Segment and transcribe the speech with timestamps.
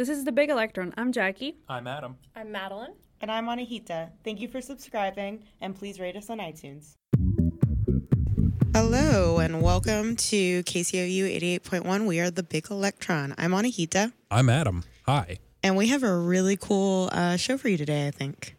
[0.00, 0.94] This is The Big Electron.
[0.96, 1.58] I'm Jackie.
[1.68, 2.16] I'm Adam.
[2.34, 2.94] I'm Madeline.
[3.20, 4.08] And I'm Anahita.
[4.24, 6.94] Thank you for subscribing and please rate us on iTunes.
[8.74, 12.06] Hello and welcome to KCOU 88.1.
[12.06, 13.34] We are the Big Electron.
[13.36, 14.14] I'm Anahita.
[14.30, 14.84] I'm Adam.
[15.04, 15.36] Hi.
[15.62, 18.56] And we have a really cool uh, show for you today, I think.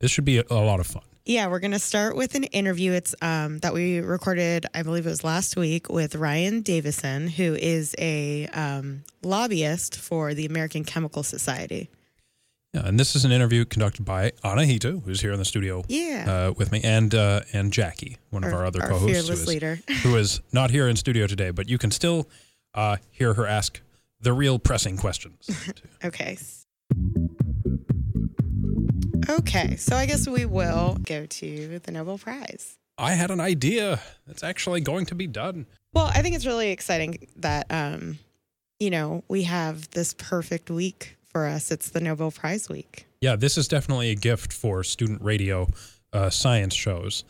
[0.00, 1.04] This should be a, a lot of fun.
[1.28, 2.92] Yeah, we're going to start with an interview.
[2.92, 7.54] It's um, that we recorded, I believe it was last week, with Ryan Davison, who
[7.56, 11.90] is a um, lobbyist for the American Chemical Society.
[12.72, 16.26] Yeah, and this is an interview conducted by Anahita, who's here in the studio Yeah.
[16.50, 19.28] uh, with me, and uh, and Jackie, one of Our- our other our co-hosts, fearless
[19.28, 19.78] who is, leader.
[20.04, 22.28] who is not here in studio today, but you can still
[22.74, 23.80] uh, hear her ask
[24.20, 25.50] the real pressing questions.
[26.04, 26.38] Okay.
[29.28, 32.78] Okay, so I guess we will go to the Nobel Prize.
[32.98, 35.66] I had an idea that's actually going to be done.
[35.92, 38.18] Well, I think it's really exciting that um,
[38.78, 41.70] you know, we have this perfect week for us.
[41.70, 43.06] It's the Nobel Prize week.
[43.20, 45.68] Yeah, this is definitely a gift for student radio
[46.12, 47.24] uh, science shows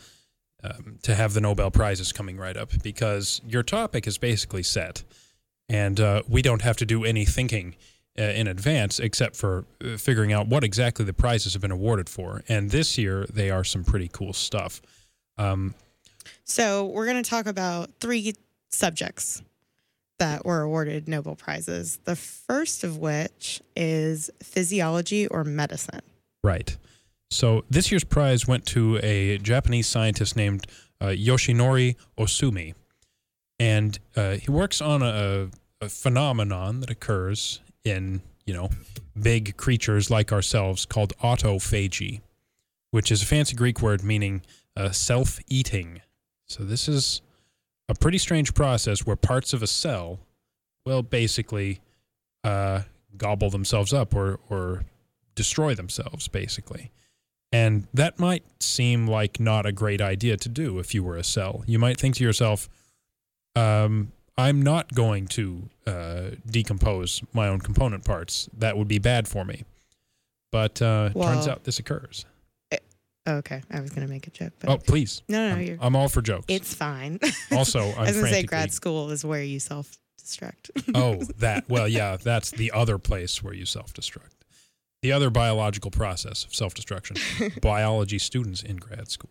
[0.62, 5.05] um, to have the Nobel Prizes coming right up because your topic is basically set,
[5.69, 7.77] and uh, we don't have to do any thinking
[8.19, 12.09] uh, in advance except for uh, figuring out what exactly the prizes have been awarded
[12.09, 12.42] for.
[12.48, 14.81] And this year, they are some pretty cool stuff.
[15.39, 15.75] Um,
[16.44, 18.34] So, we're going to talk about three
[18.70, 19.42] subjects
[20.19, 21.98] that were awarded Nobel Prizes.
[22.05, 26.00] The first of which is physiology or medicine.
[26.42, 26.77] Right.
[27.31, 30.67] So this year's prize went to a Japanese scientist named
[31.00, 32.75] uh, Yoshinori Ohsumi,
[33.59, 35.48] and uh, he works on a,
[35.81, 38.68] a phenomenon that occurs in you know
[39.20, 42.20] big creatures like ourselves called autophagy,
[42.90, 44.42] which is a fancy Greek word meaning
[44.76, 46.02] uh, self-eating.
[46.46, 47.22] So this is
[47.88, 50.18] a pretty strange process where parts of a cell
[50.84, 51.80] will basically
[52.44, 52.82] uh,
[53.16, 54.84] gobble themselves up or or
[55.34, 56.90] destroy themselves basically.
[57.52, 61.24] And that might seem like not a great idea to do if you were a
[61.24, 61.62] cell.
[61.66, 62.69] You might think to yourself,
[63.54, 68.48] um, I'm not going to uh, decompose my own component parts.
[68.56, 69.64] That would be bad for me.
[70.52, 72.24] But uh, turns out this occurs.
[73.28, 75.22] Okay, I was going to make a joke, but Oh, please.
[75.28, 76.44] no, no, I'm, you're, I'm all for jokes.
[76.48, 77.19] it's fine.
[77.52, 80.70] also, I'm I was going to say grad school is where you self destruct.
[80.94, 81.69] Oh, that.
[81.69, 84.30] Well, yeah, that's the other place where you self destruct.
[85.02, 87.16] The other biological process of self destruction.
[87.60, 89.30] biology students in grad school.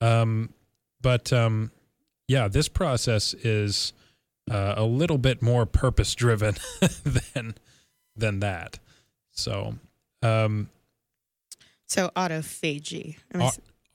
[0.00, 0.50] Um,
[1.00, 1.72] but um,
[2.28, 3.92] yeah, this process is
[4.50, 6.56] uh, a little bit more purpose driven
[7.04, 7.54] than
[8.16, 8.78] than that.
[9.30, 9.76] So,
[10.22, 10.68] um,
[11.86, 13.16] So autophagy.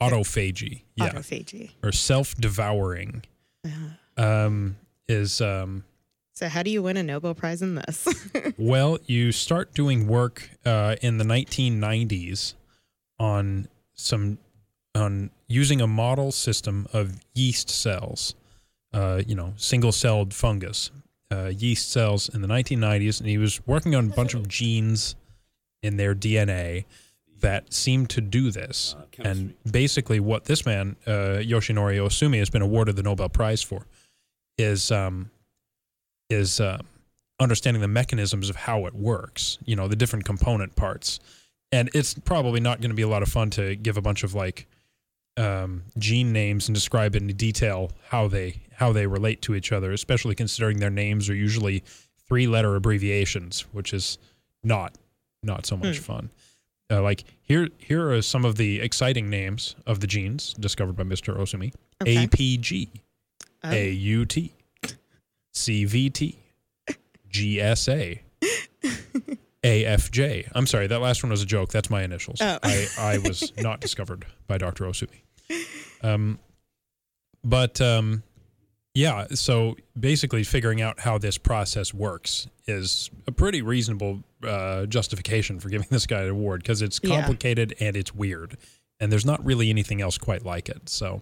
[0.02, 1.72] Autophagy, yeah, Autophagy.
[1.84, 3.24] or self devouring,
[3.66, 5.84] Uh, um, is um,
[6.34, 8.08] so how do you win a Nobel Prize in this?
[8.58, 12.54] Well, you start doing work uh, in the 1990s
[13.20, 14.38] on some
[14.96, 18.34] on using a model system of yeast cells,
[18.98, 20.90] uh, you know, single-celled fungus,
[21.32, 25.16] uh, yeast cells in the 1990s, and he was working on a bunch of genes
[25.84, 26.86] in their DNA
[27.42, 28.96] that seem to do this.
[29.20, 33.86] and basically, what this man, uh, Yoshinori Ohsumi, has been awarded the Nobel Prize for,
[34.58, 35.30] is um,
[36.32, 36.80] is uh,
[37.40, 39.60] understanding the mechanisms of how it works.
[39.64, 41.20] You know, the different component parts.
[41.72, 44.24] And it's probably not going to be a lot of fun to give a bunch
[44.24, 44.66] of like
[45.36, 49.92] um, gene names and describe in detail how they how they relate to each other,
[49.92, 51.84] especially considering their names are usually
[52.28, 54.18] three letter abbreviations, which is
[54.64, 54.96] not
[55.44, 56.04] not so much Hmm.
[56.04, 56.30] fun.
[56.90, 61.04] Uh, like here here are some of the exciting names of the genes discovered by
[61.04, 61.38] Mr.
[61.38, 61.74] Ohsumi.
[62.02, 62.26] Okay.
[62.28, 62.90] APG,
[63.64, 63.70] Oh.
[63.70, 64.52] AUT,
[65.54, 66.36] CVT,
[67.30, 68.20] GSA,
[69.64, 70.50] AFJ.
[70.54, 71.72] I'm sorry, that last one was a joke.
[71.72, 72.40] That's my initials.
[72.42, 72.60] Oh.
[72.64, 74.86] I, I was not discovered by Dr.
[74.86, 75.22] Ohsumi.
[76.04, 76.40] Um,
[77.44, 78.24] but um,
[78.98, 85.60] yeah, so basically figuring out how this process works is a pretty reasonable uh, justification
[85.60, 87.16] for giving this guy an award because it's Yeah.
[87.22, 88.58] complicated and it's weird.
[89.00, 90.90] And there's not really anything else quite like it.
[90.90, 91.22] So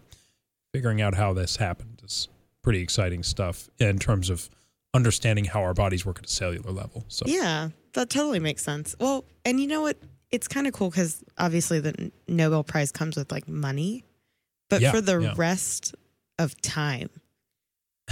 [0.73, 2.29] figuring out how this happened is
[2.61, 4.49] pretty exciting stuff in terms of
[4.93, 7.03] understanding how our bodies work at a cellular level.
[7.09, 8.95] So Yeah, that totally makes sense.
[9.01, 9.97] Well, and you know what?
[10.31, 14.05] It's kind of cool because obviously the Nobel Prize comes with like money,
[14.69, 15.33] but Yeah, for the yeah.
[15.35, 15.93] rest
[16.39, 17.09] of time,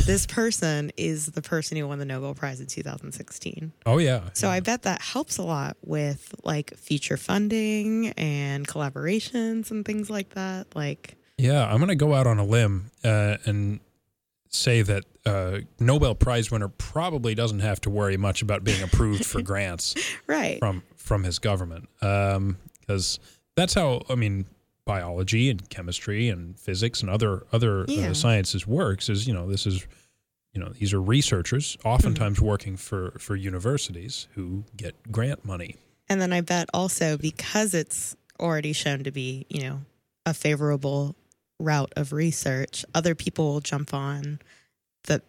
[0.06, 3.72] this person is the person who won the Nobel Prize in 2016.
[3.86, 4.22] oh yeah.
[4.34, 4.54] So yeah.
[4.54, 10.30] I bet that helps a lot with like future funding and collaborations and things like
[10.36, 10.75] that.
[10.75, 13.80] Like, Yeah, I'm going to go out on a limb uh, and
[14.50, 19.25] say that uh, Nobel Prize winner probably doesn't have to worry much about being approved
[19.25, 19.96] for grants
[20.28, 20.60] Right.
[20.60, 23.19] from from his government, Um because
[23.56, 24.46] that's how I mean
[24.86, 28.10] biology and chemistry and physics and other other Yeah.
[28.10, 29.10] uh, sciences works.
[29.10, 29.86] Is you know this is
[30.54, 32.46] you know these are researchers, oftentimes Mm-hmm.
[32.48, 35.76] working for for universities who get grant money.
[36.10, 39.82] And then I bet also because it's already shown to be, you know,
[40.26, 41.16] a favorable
[41.60, 44.40] route of research, other people will jump on
[45.06, 45.22] the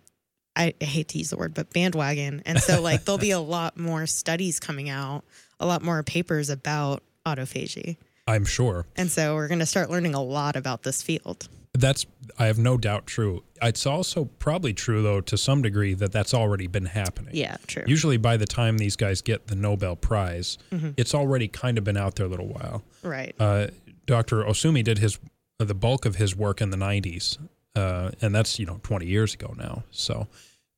[0.57, 2.43] I hate to use the word, but bandwagon.
[2.47, 5.25] And so like there'll be a lot more studies coming out,
[5.61, 7.97] a lot more papers about autophagy.
[8.27, 8.87] I'm sure.
[8.97, 11.49] And so we're gonna start learning a lot about this field.
[11.77, 12.07] That's
[12.39, 13.43] I have no doubt true.
[13.61, 17.35] It's also probably true though to some degree that that's already been happening.
[17.35, 17.85] Yeah, true.
[17.87, 20.91] Usually by the time these guys get the Nobel Prize, Mm-hmm.
[20.97, 22.83] it's already kind of been out there a little while.
[23.03, 23.35] right.
[23.39, 23.69] Uh,
[24.07, 24.43] Dr.
[24.45, 25.19] Ohsumi did his
[25.61, 27.39] uh, the bulk of his work in the 90s,
[27.75, 29.83] uh, and that's you know 20 years ago now.
[29.91, 30.29] So,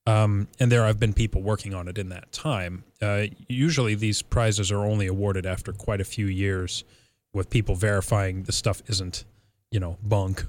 [0.06, 2.84] um, and there have been people working on it in that time.
[3.02, 6.84] Uh, usually, these prizes are only awarded after quite a few years,
[7.32, 9.24] with people verifying the stuff isn't,
[9.70, 10.44] you know, bunk,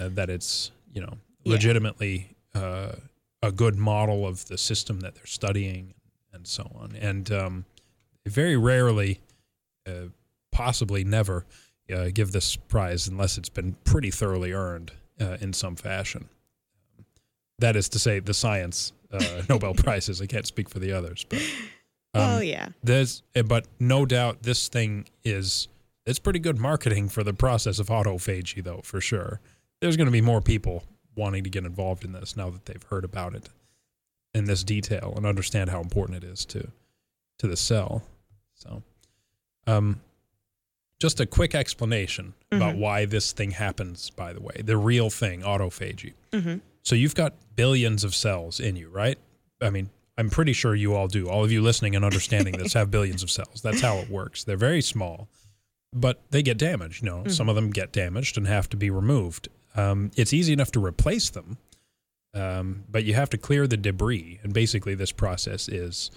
[0.00, 1.52] uh, that it's you know Yeah.
[1.52, 2.92] legitimately uh,
[3.42, 5.94] a good model of the system that they're studying,
[6.32, 6.96] and so on.
[6.96, 7.64] And um,
[8.26, 9.20] very rarely,
[9.86, 10.08] uh,
[10.52, 11.44] possibly never,
[11.94, 16.28] uh, give this prize unless it's been pretty thoroughly earned uh, in some fashion.
[17.58, 20.20] That is to say, the science uh, Nobel prizes.
[20.20, 21.38] I can't speak for the others, but
[22.14, 22.68] um, oh yeah.
[22.82, 25.68] there's, eh, but no doubt this thing is
[26.06, 29.40] it's pretty good marketing for the process of autophagy, though for sure.
[29.80, 32.82] There's going to be more people wanting to get involved in this now that they've
[32.84, 33.48] heard about it
[34.34, 36.68] in this detail and understand how important it is to
[37.38, 38.02] to the cell.
[38.54, 38.82] So,
[39.66, 40.00] um,
[40.98, 42.78] just a quick explanation about Mhm.
[42.78, 44.08] why this thing happens.
[44.10, 46.14] By the way, the real thing, autophagy.
[46.32, 49.18] hmm So you've got billions of cells in you, right?
[49.60, 51.28] I mean, I'm pretty sure you all do.
[51.28, 53.60] All of you listening and understanding this have billions of cells.
[53.60, 54.44] That's how it works.
[54.44, 55.28] They're very small,
[56.00, 57.02] but they get damaged.
[57.02, 59.48] You know, some of them get damaged and have to be removed.
[59.74, 61.58] Um, it's easy enough to replace them,
[62.34, 64.40] um, but you have to clear the debris.
[64.42, 66.10] And basically, this process is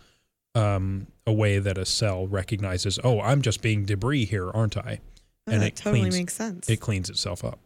[0.56, 5.00] um, a way that a cell recognizes, oh, I'm just being debris here, aren't I?
[5.48, 6.70] Oh, And it totally cleans- makes sense.
[6.70, 7.60] it cleans itself up.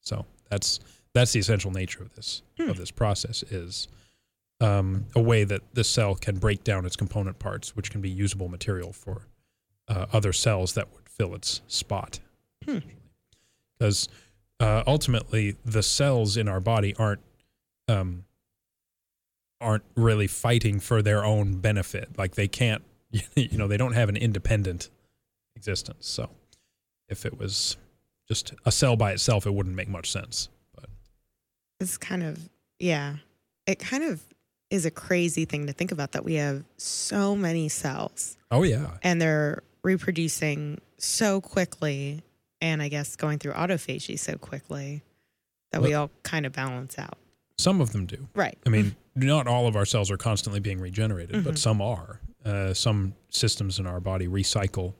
[0.00, 0.80] So that's
[1.14, 2.68] that's the essential nature of this Hmm.
[2.70, 3.88] of this process is
[4.60, 8.10] um, a way that the cell can break down its component parts, which can be
[8.10, 9.26] usable material for
[9.88, 12.20] uh, other cells that would fill its spot.
[12.64, 12.78] Hmm.
[13.78, 14.08] Because
[14.60, 17.20] uh, ultimately, the cells in our body aren't
[17.88, 18.24] um,
[19.60, 22.16] aren't really fighting for their own benefit.
[22.16, 22.82] Like they can't,
[23.34, 24.90] you know, they don't have an independent
[25.56, 26.06] existence.
[26.06, 26.30] So
[27.08, 27.76] if it was
[28.28, 30.48] just a cell by itself, it wouldn't make much sense.
[30.74, 30.86] But
[31.80, 33.16] it's kind of yeah
[33.66, 34.22] it kind of
[34.70, 38.92] is a crazy thing to think about that we have so many cells oh yeah,
[39.02, 42.22] and they're reproducing so quickly
[42.60, 45.02] and i guess going through autophagy so quickly
[45.72, 47.18] that we all kind of balance out
[47.58, 48.26] some of them do.
[48.34, 51.58] right I mean, not all of our cells are constantly being regenerated, but Mhm.
[51.58, 52.20] some are.
[52.44, 54.94] Uh, some systems in our body recycle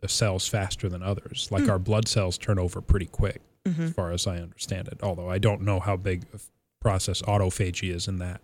[0.00, 1.48] the cells faster than others.
[1.50, 1.70] Like Hmm.
[1.70, 3.78] our blood cells turn over pretty quick, Mhm.
[3.88, 4.98] as far as I understand it.
[5.02, 6.40] Although I don't know how big a
[6.82, 8.42] process autophagy is in that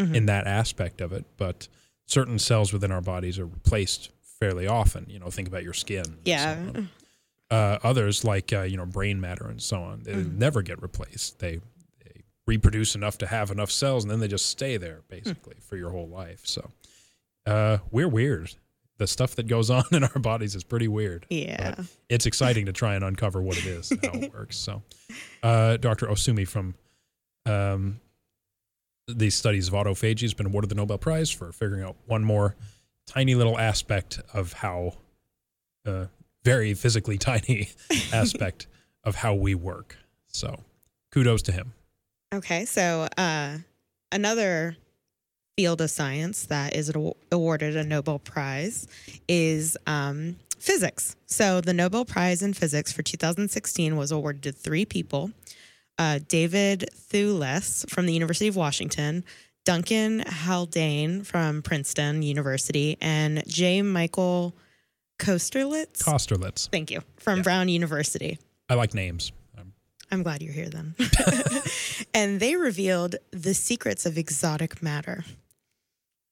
[0.00, 0.14] Mhm.
[0.14, 1.66] in that aspect of it, but
[2.06, 4.10] certain cells within our bodies are replaced
[4.40, 5.06] fairly often.
[5.08, 6.04] You know, think about your skin.
[6.04, 6.88] so yeah on.
[7.50, 10.36] uh, others like uh, you know brain matter and so on they Mhm.
[10.38, 11.60] never get replaced they
[12.04, 15.76] they reproduce enough to have enough cells and then they just stay there basically for
[15.76, 16.70] your whole life so
[17.46, 18.54] uh, we're weird
[18.98, 21.74] the stuff that goes on in our bodies is pretty weird yeah
[22.08, 24.82] it's exciting to try and uncover what it is and how it works so
[25.42, 26.74] uh, dr ohsumi from
[27.46, 28.00] um,
[29.08, 32.54] these studies of autophagy has been awarded the nobel prize for figuring out one more
[33.10, 34.94] tiny little aspect of how
[35.86, 36.06] uh,
[36.44, 37.70] very physically tiny
[38.12, 38.66] aspect
[39.04, 39.96] of how we work
[40.28, 40.60] so
[41.12, 41.72] kudos to him
[42.32, 43.58] Okay, so uh,
[44.12, 44.76] another
[45.56, 46.92] field of science that is
[47.32, 48.86] awarded a Nobel Prize
[49.26, 51.16] is um, physics.
[51.26, 55.32] So the Nobel Prize in Physics for 2016 was awarded to three people
[55.98, 59.24] uh, David Thouless from the University of Washington,
[59.70, 63.82] Duncan Haldane from Princeton University, and J.
[63.82, 64.56] Michael
[65.20, 66.02] Kosterlitz.
[66.02, 67.42] kosterlitz Thank you, from Yeah.
[67.44, 68.40] Brown University.
[68.68, 69.30] i like names
[70.10, 70.96] I'm glad you're here then.
[72.14, 75.24] and they revealed the secrets of exotic matter,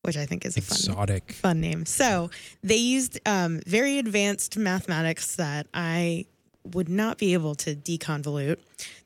[0.02, 1.87] which I think is a fun, exotic fun name.
[1.87, 2.30] So
[2.64, 6.26] they used um, very advanced mathematics that I
[6.64, 8.59] would not be able to deconvolute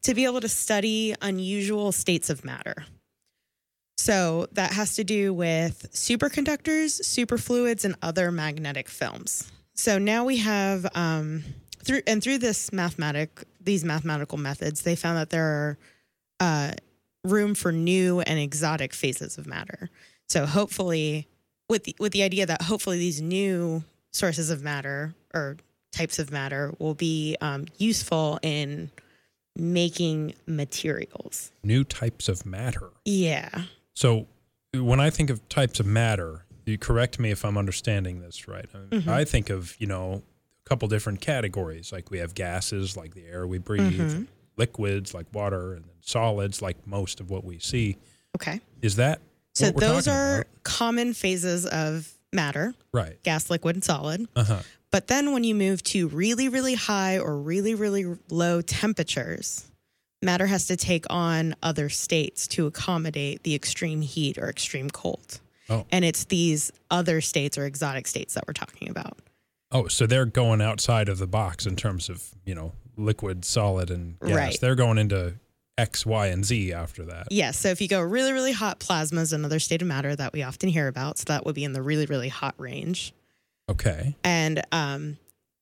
[0.04, 2.86] to be able to study unusual states of matter.
[4.02, 9.48] So that has to do with superconductors, superfluids, and other magnetic films.
[9.74, 11.44] So now we have um,
[11.84, 15.78] through and through this mathematic these mathematical methods, they found that there are
[16.40, 16.72] uh,
[17.22, 19.88] room for new and exotic phases of matter.
[20.28, 21.28] So hopefully,
[21.68, 25.58] with the, with the idea that hopefully these new sources of matter or
[25.92, 28.90] types of matter will be um, useful in
[29.54, 31.52] making materials.
[31.62, 32.90] New types of matter.
[33.04, 33.62] Yeah.
[33.94, 34.26] So
[34.74, 38.66] when I think of types of matter, you correct me if I'm understanding this right.
[38.74, 39.08] I, Mhm.
[39.08, 40.22] I think of, you know,
[40.64, 41.92] a couple different categories.
[41.92, 44.26] Like we have gases like the air we breathe, Mhm.
[44.56, 47.96] liquids like water, and then solids like most of what we see.
[48.36, 48.60] Okay.
[48.80, 49.20] Is that
[49.54, 50.46] So what we're those are about?
[50.62, 53.22] common phases of matter right?
[53.22, 54.26] gas, liquid, and solid.
[54.34, 54.62] Uh-huh.
[54.90, 59.64] But then when you move to really, really high or really, really low temperatures,
[60.22, 65.40] matter has to take on other states to accommodate the extreme heat or extreme cold.
[65.68, 65.86] Oh.
[65.90, 69.18] And it's these other states or exotic states that we're talking about.
[69.70, 73.90] Oh, so they're going outside of the box in terms of, you know, liquid, solid,
[73.90, 74.30] and gas.
[74.30, 74.60] Right.
[74.60, 75.34] They're going into
[75.78, 77.28] X, Y, and Z after that.
[77.30, 77.58] Yes.
[77.58, 80.42] So if you go really, really hot, plasma is another state of matter that we
[80.42, 81.18] often hear about.
[81.18, 83.14] So that would be in the really, really hot range.
[83.68, 84.16] Okay.
[84.24, 85.16] and um,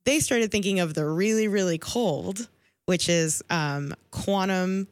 [0.05, 2.49] they started thinking of the really really cold
[2.91, 4.89] which is um, quantum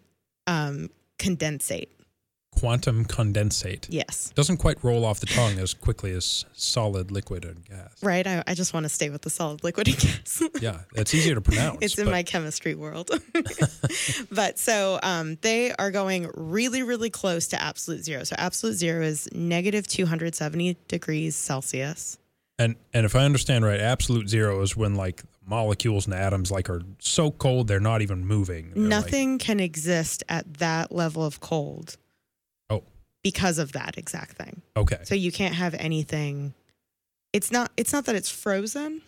[0.46, 0.88] um,
[1.18, 1.88] condensate
[2.58, 3.86] Quantum condensate.
[3.88, 7.92] yes Doesn't quite roll off the tongue as quickly as solid, liquid, and gas.
[8.02, 11.14] right i, I just want to stay with the solid liquid and gas Yeah, it's
[11.14, 11.78] easier to pronounce.
[11.82, 13.10] it's in but- my chemistry world
[14.30, 19.02] but so um, they are going really really close to absolute zero so absolute zero
[19.04, 22.18] is negative 270 degrees celsius
[22.58, 26.68] And and if I understand right, absolute zero is when like molecules and atoms like
[26.70, 28.70] are so cold they're not even moving.
[28.70, 31.96] They're like- nothing can exist at that level of cold
[32.70, 32.82] Oh.
[33.22, 34.98] because of that exact thing okay.
[35.04, 36.54] So you can't have anything.
[37.32, 37.70] It's not.
[37.76, 39.02] It's not that it's frozen.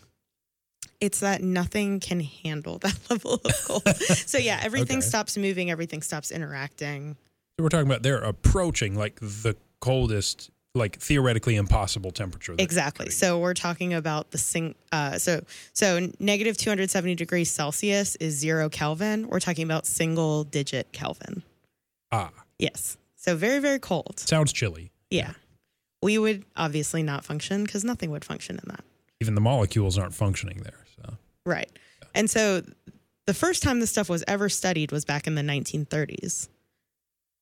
[1.00, 3.88] It's that nothing can handle that level of cold.
[3.96, 5.06] so yeah, everything Okay.
[5.06, 5.70] stops moving.
[5.70, 7.16] Everything stops interacting.
[7.58, 12.54] So we're talking about they're approaching like the coldest, like theoretically impossible temperature.
[12.58, 13.10] Exactly.
[13.10, 14.74] So we're talking about the sing.
[14.92, 19.28] Uh, so so negative two hundred seventy degrees Celsius is zero Kelvin.
[19.28, 21.42] We're talking about single digit Kelvin.
[22.12, 22.96] ah Yes.
[23.16, 24.20] So very very cold.
[24.20, 24.92] sounds chilly.
[25.10, 25.32] Yeah.
[26.02, 28.84] We would obviously not function because nothing would function in that.
[29.20, 30.84] Even the molecules aren't functioning there.
[30.96, 31.70] So Right.
[32.14, 32.62] And so
[33.26, 36.48] the first time this stuff was ever studied was back in the 1930s.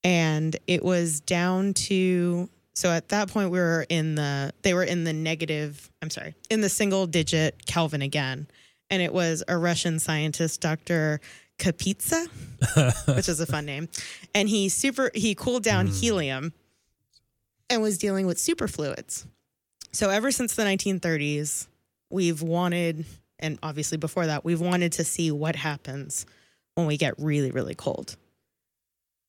[0.04, 4.84] And it was down to so at that point we were in the they were
[4.84, 8.46] in the negative, I'm sorry, in the single digit Kelvin again.
[8.88, 11.20] And it was a Russian scientist, Dr.
[11.58, 12.28] Kapitsa,
[13.16, 13.88] which is a fun name.
[14.32, 16.52] And he super he cooled down helium
[17.68, 19.26] and was dealing with superfluids.
[19.90, 21.66] So ever since the 1930s,
[22.10, 23.06] we've wanted
[23.40, 26.26] and obviously before that, we've wanted to see what happens
[26.76, 28.14] when we get really, really cold.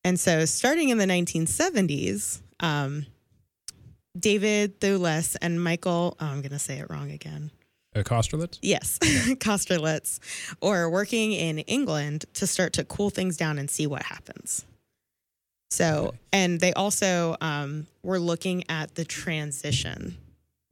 [0.04, 3.08] And so, starting in the 1970s, um,
[4.20, 7.52] David Thouless and Michael, oh, I'm going to say it wrong again.
[7.96, 8.60] uh, Kosterlitz?
[8.62, 10.20] Yes, Kosterlitz,
[10.62, 14.66] or working in England to start to cool things down and see what happens.
[15.72, 16.18] So, Okay.
[16.34, 20.18] and they also um, were looking at the transition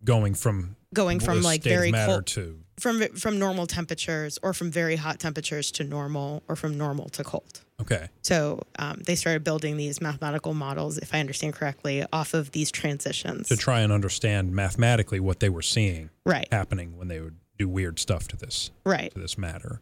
[0.03, 4.71] Going from going from like very matter cold to from from normal temperatures or from
[4.71, 7.61] very hot temperatures to normal or from normal to cold.
[7.81, 8.09] okay.
[8.21, 12.71] So um, they started building these mathematical models, if I understand correctly, off of these
[12.71, 13.47] transitions.
[13.49, 17.67] To try and understand mathematically what they were seeing right, happening when they would do
[17.67, 19.11] weird stuff to this right.
[19.13, 19.81] to this matter.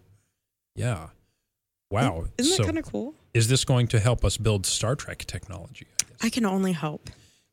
[0.75, 1.09] Yeah.
[1.91, 2.25] Wow.
[2.37, 3.13] Isn't that kind of cool?
[3.33, 5.87] is this going to help us build Star Trek technology?
[5.99, 6.17] I guess.
[6.23, 7.09] I can only hope.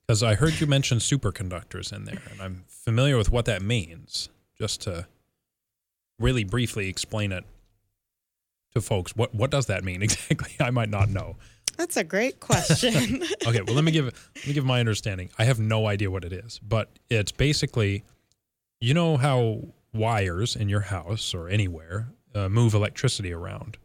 [0.06, 4.28] Because I heard you mention superconductors in there, and I'm familiar with what that means.
[4.58, 5.06] Just to
[6.18, 7.44] really briefly explain it
[8.74, 10.54] to folks, what what does that mean exactly?
[10.60, 11.36] I might not know.
[11.76, 13.22] That's a great question.
[13.46, 15.30] Okay, well let me give let me give my understanding.
[15.38, 18.04] I have no idea what it is, but it's basically,
[18.80, 23.76] you know how wires in your house or anywhere uh, move electricity around.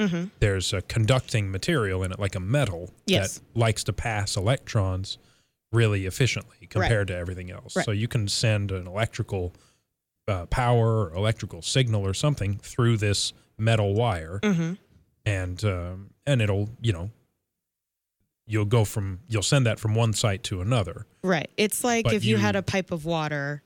[0.00, 3.38] hmm there's a conducting material in it, like a metal, Yes.
[3.38, 5.18] that likes to pass electrons
[5.72, 7.76] really efficiently compared to everything else.
[7.76, 7.84] Right.
[7.84, 9.52] So you can send an electrical
[10.28, 14.74] uh, power or electrical signal or something through this metal wire, hmm
[15.24, 17.10] and um, and it'll you know
[18.46, 21.06] you'll go from you'll send that from one site to another.
[21.22, 21.50] Right.
[21.56, 23.62] It's like But if you, had a pipe of water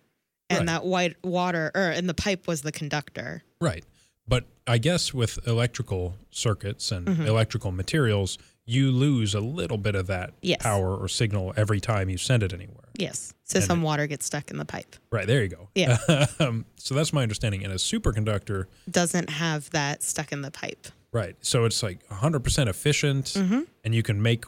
[0.50, 0.66] and Right.
[0.66, 3.42] that white water or and the pipe was the conductor.
[3.60, 3.84] Right.
[4.28, 7.26] But I guess with electrical circuits and Mhm.
[7.26, 8.36] electrical materials,
[8.66, 10.60] you lose a little bit of that Yes.
[10.62, 12.88] power or signal every time you send it anywhere.
[12.98, 13.32] Yes.
[13.44, 14.96] So And some it- water gets stuck in the pipe.
[15.12, 15.68] Right there you go.
[15.74, 15.98] Yeah.
[16.40, 17.62] um, so that's my understanding.
[17.62, 20.88] And a superconductor, Doesn't have that stuck in the pipe.
[21.12, 21.36] right?
[21.40, 23.60] So it's like 100% efficient, Mm-hmm.
[23.84, 24.44] and you can make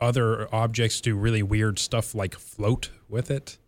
[0.00, 3.58] other objects do really weird stuff like float with it.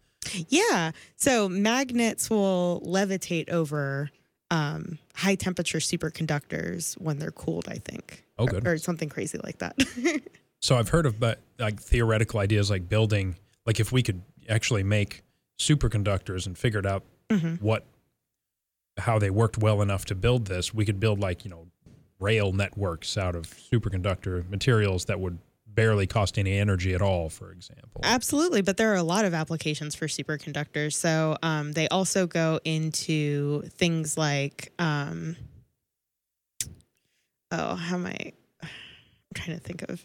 [0.48, 0.92] Yeah.
[1.16, 4.10] So magnets will levitate over
[4.50, 8.24] um, high temperature superconductors when they're cooled, I think.
[8.38, 8.66] Oh, Or- good.
[8.66, 9.76] Or, something crazy like that.
[10.62, 14.82] So I've heard of but like theoretical ideas like building like if we could actually
[14.82, 15.22] make
[15.58, 17.86] superconductors and figured out hmm what
[18.98, 21.66] how they worked well enough to build this, we could build like, you know,
[22.18, 25.38] rail networks out of superconductor materials that would
[25.80, 28.02] barely cost any energy at all, for example.
[28.04, 28.60] Absolutely.
[28.60, 30.92] But there are a lot of applications for superconductors.
[30.92, 35.36] So um, they also go into things like, um,
[37.50, 38.16] oh, how am I?
[38.62, 38.68] I'm
[39.34, 40.04] trying to think of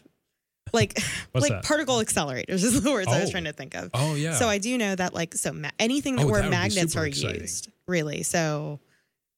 [0.72, 0.98] like
[1.34, 1.64] like that?
[1.64, 3.32] particle accelerators is the words I was Oh.
[3.32, 3.90] trying to think of.
[3.94, 4.32] Oh yeah.
[4.34, 7.06] So I do know that like so ma- anything that Oh, where that magnets are
[7.06, 7.42] exciting.
[7.42, 8.22] used really.
[8.22, 8.80] So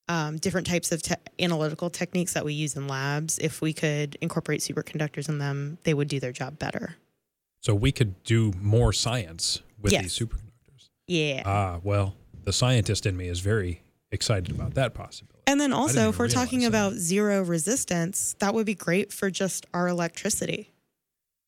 [0.08, 3.38] um, different types of te- analytical techniques that we use in labs.
[3.38, 6.96] If we could incorporate superconductors in them, they would do their job better.
[7.60, 10.02] so we could do more science with Yes.
[10.04, 10.88] these superconductors.
[11.08, 11.42] Yeah.
[11.44, 15.34] Ah, well, the scientist in me is very excited about that possibility.
[15.46, 16.68] and then also, if we're talking that.
[16.68, 20.70] about zero resistance, that would be great for just our electricity.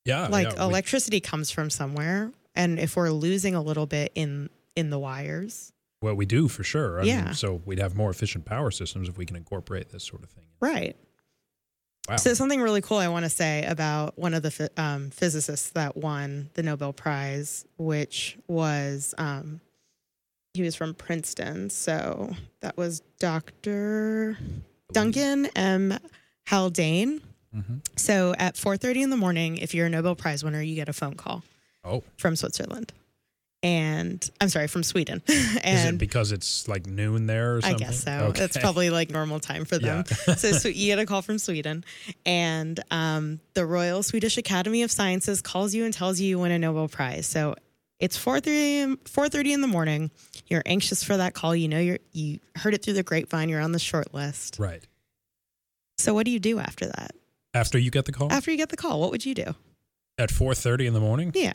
[0.05, 0.27] Yeah.
[0.29, 4.51] like yeah, we- electricity comes from somewhere, and if we're losing a little bit in
[4.77, 7.01] in the wires, well, we do for sure.
[7.01, 7.25] I Yeah.
[7.27, 10.31] Mean, so we'd have more efficient power systems if we can incorporate this sort of
[10.31, 10.45] thing.
[10.61, 10.97] right?
[12.09, 12.17] Wow.
[12.17, 15.97] So something really cool I want to say about one of the um, physicists that
[15.97, 19.61] won the Nobel Prize, which was um,
[20.55, 24.37] he was from Princeton, so that was Dr.
[24.93, 25.99] Duncan M.
[26.47, 27.21] Haldane.
[27.53, 30.89] hmm So at 4:30 in the morning, if you're a Nobel Prize winner, you get
[30.89, 31.45] a phone call
[31.85, 32.93] Oh, from Switzerland,
[33.63, 37.75] and I'm sorry, from Sweden, is it and because it's like noon there or I
[37.75, 38.11] guess so.
[38.31, 38.45] Okay.
[38.45, 40.05] It's probably like normal time for them.
[40.27, 40.35] Yeah.
[40.37, 41.85] so Swe- you get a call from Sweden,
[42.25, 46.53] and um, the Royal Swedish Academy of Sciences calls you and tells you you win
[46.53, 47.27] a Nobel Prize.
[47.27, 47.55] So
[47.99, 50.11] it's 4:30 4:30 in the morning.
[50.47, 51.55] You're anxious for that call.
[51.55, 53.49] You know you're you heard it through the grapevine.
[53.51, 54.57] You're on the short list.
[54.59, 54.83] right.
[55.99, 57.11] So what do you do after that?
[57.53, 59.55] After you get the call After you get the call, what would you do?
[60.17, 61.31] at 4:30 in the morning?
[61.35, 61.53] Yeah,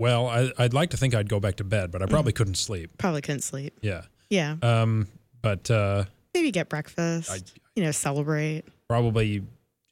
[0.00, 2.10] Well, I, I'd like to think I'd go back to bed, but I Mm.
[2.10, 2.90] probably couldn't sleep.
[2.98, 3.78] probably couldn't sleep.
[3.82, 4.02] Yeah.
[4.30, 5.08] Yeah, Um,
[5.42, 7.30] but uh, maybe get breakfast.
[7.30, 7.40] I
[7.76, 8.62] you know, celebrate.
[8.88, 9.42] probably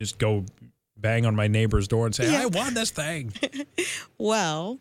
[0.01, 0.45] just go
[0.97, 2.43] bang on my neighbor's door and say, Yeah.
[2.43, 3.33] "I won this thing."
[4.19, 4.79] Well,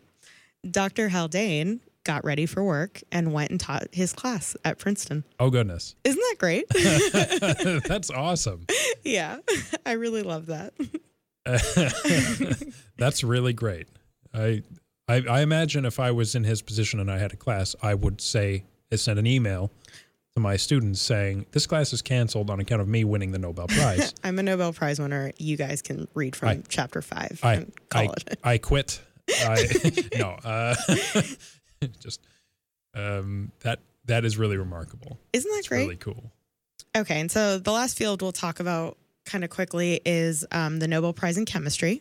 [0.68, 1.08] Dr.
[1.10, 5.24] Haldane got ready for work and went and taught his class at Princeton.
[5.40, 6.64] oh goodness, Isn't that great?
[7.88, 8.64] that's awesome.
[9.04, 9.38] yeah,
[9.84, 10.72] I really love that.
[12.96, 13.88] that's really great.
[14.34, 14.62] I,
[15.08, 17.94] I I imagine if I was in his position and I had a class, I
[17.94, 19.70] would say send an email
[20.34, 23.66] to my students saying this class is canceled on account of me winning the Nobel
[23.68, 24.14] Prize.
[24.24, 25.32] I'm a Nobel Prize winner.
[25.38, 28.38] You guys can read from I- chapter five I and call I, it.
[28.44, 29.00] I quit.
[29.30, 29.66] I
[30.18, 30.74] no, uh,
[32.00, 32.20] just
[32.94, 35.18] um, that that is really remarkable.
[35.32, 35.80] Isn't that It's great?
[35.82, 36.32] really cool.
[36.96, 40.88] Okay, and so the last field we'll talk about kind of quickly is um, the
[40.88, 42.00] Nobel Prize in Chemistry.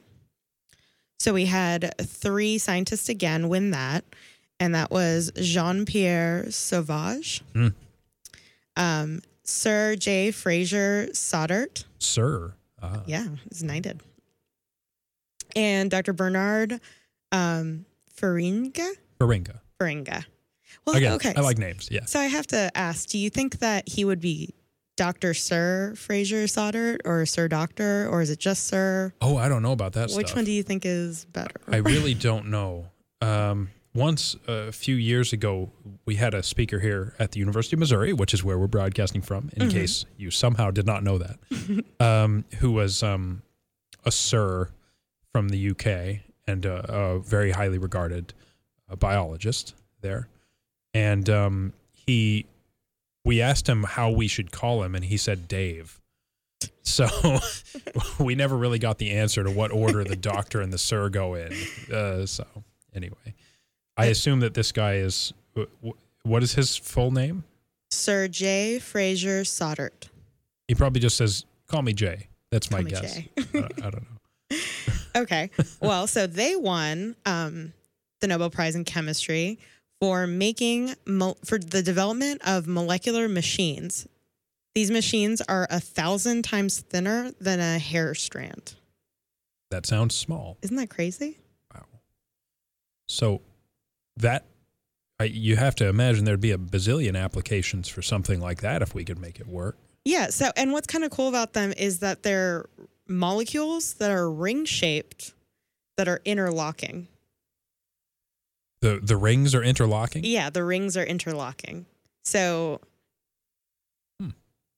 [1.19, 4.03] So we had three scientists again win that,
[4.59, 7.69] and that was Jean Pierre Sauvage, Hmm.
[8.75, 10.31] um, Sir J.
[10.31, 12.53] Fraser Stoddart, Sir.
[12.81, 14.01] Ah, yeah, he's knighted,
[15.55, 16.13] and Dr.
[16.13, 16.79] Bernard
[17.31, 18.87] um, Feringa.
[19.19, 19.59] Faringa.
[19.79, 20.25] Feringa.
[20.85, 21.33] Well, Again, okay.
[21.35, 21.89] I like names.
[21.91, 22.11] Yes.
[22.11, 24.53] So I have to ask, do you think that he would be
[24.97, 25.33] Dr.
[25.33, 29.13] Sir Fraser Stoddart or Sir Doctor, or is it just Sir?
[29.21, 30.35] Oh, I don't know about that Which stuff.
[30.37, 31.55] one do you think is better?
[31.69, 32.87] I really don't know.
[33.21, 35.71] Um, once a few years ago,
[36.05, 39.21] we had a speaker here at the University of Missouri, which is where we're broadcasting
[39.21, 39.71] from, in Mhm.
[39.71, 41.39] case you somehow did not know that,
[41.99, 43.41] um, who was um,
[44.03, 44.69] a sir
[45.31, 48.33] from the UK and uh, a very highly regarded
[48.89, 50.27] uh, biologist there.
[50.93, 52.45] And um, he,
[53.27, 55.99] we asked him how we should call him, and he said Dave.
[56.81, 57.07] So
[58.19, 61.35] we never really got the answer to what order the doctor and the sir go
[61.35, 61.53] in.
[61.93, 62.45] Uh, so
[62.95, 63.35] anyway,
[63.95, 65.33] I assume that this guy is.
[65.55, 67.43] wh- wh- What is his full name?
[67.91, 68.79] Sir J.
[68.79, 70.09] Fraser Stoddart.
[70.67, 73.19] He probably just says, "Call me Jay." That's my guess.
[73.37, 74.57] I, I don't know.
[75.15, 75.49] Okay.
[75.81, 77.73] well, so they won um,
[78.21, 79.57] the Nobel Prize in Chemistry
[80.01, 84.07] for making mo- for the development of molecular machines.
[84.75, 88.75] These machines are a thousand times thinner than a hair strand.
[89.71, 90.57] That sounds small.
[90.61, 91.39] Isn't that crazy?
[91.73, 91.85] Wow.
[93.07, 93.41] So
[94.17, 94.45] that
[95.19, 98.93] I, you have to imagine there'd be a bazillion applications for something like that if
[98.93, 99.77] we could make it work.
[100.05, 100.27] Yeah.
[100.27, 102.69] So, and what's kind of cool about them is that they're
[103.07, 105.33] molecules that are ring shaped
[105.97, 107.07] that are interlocking.
[108.87, 110.23] The the rings are interlocking.
[110.23, 111.85] Yeah, the rings are interlocking.
[112.23, 112.79] So,
[114.21, 114.29] Hmm.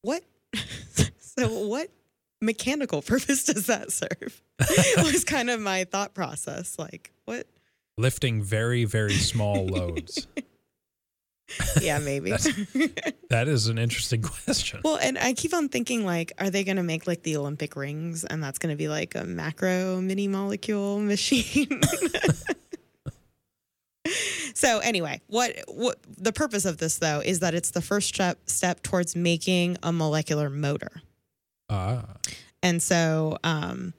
[0.01, 0.23] what?
[1.19, 1.89] so, what
[2.41, 4.41] mechanical purpose does that serve?
[4.97, 6.77] was kind of my thought process.
[6.79, 7.45] Like, what?
[7.99, 10.25] Lifting very very small loads.
[11.81, 12.31] Yeah, maybe.
[13.29, 14.81] That is an interesting question.
[14.83, 17.75] well, and I keep on thinking, like, are they going to make like the Olympic
[17.75, 21.81] rings, and that's going to be like a macro mini molecule machine?
[24.59, 28.37] So anyway, what what the purpose of this though is that it's the first step
[28.45, 31.01] step towards making a molecular motor.
[31.69, 32.03] Ah,
[32.61, 33.93] And so um,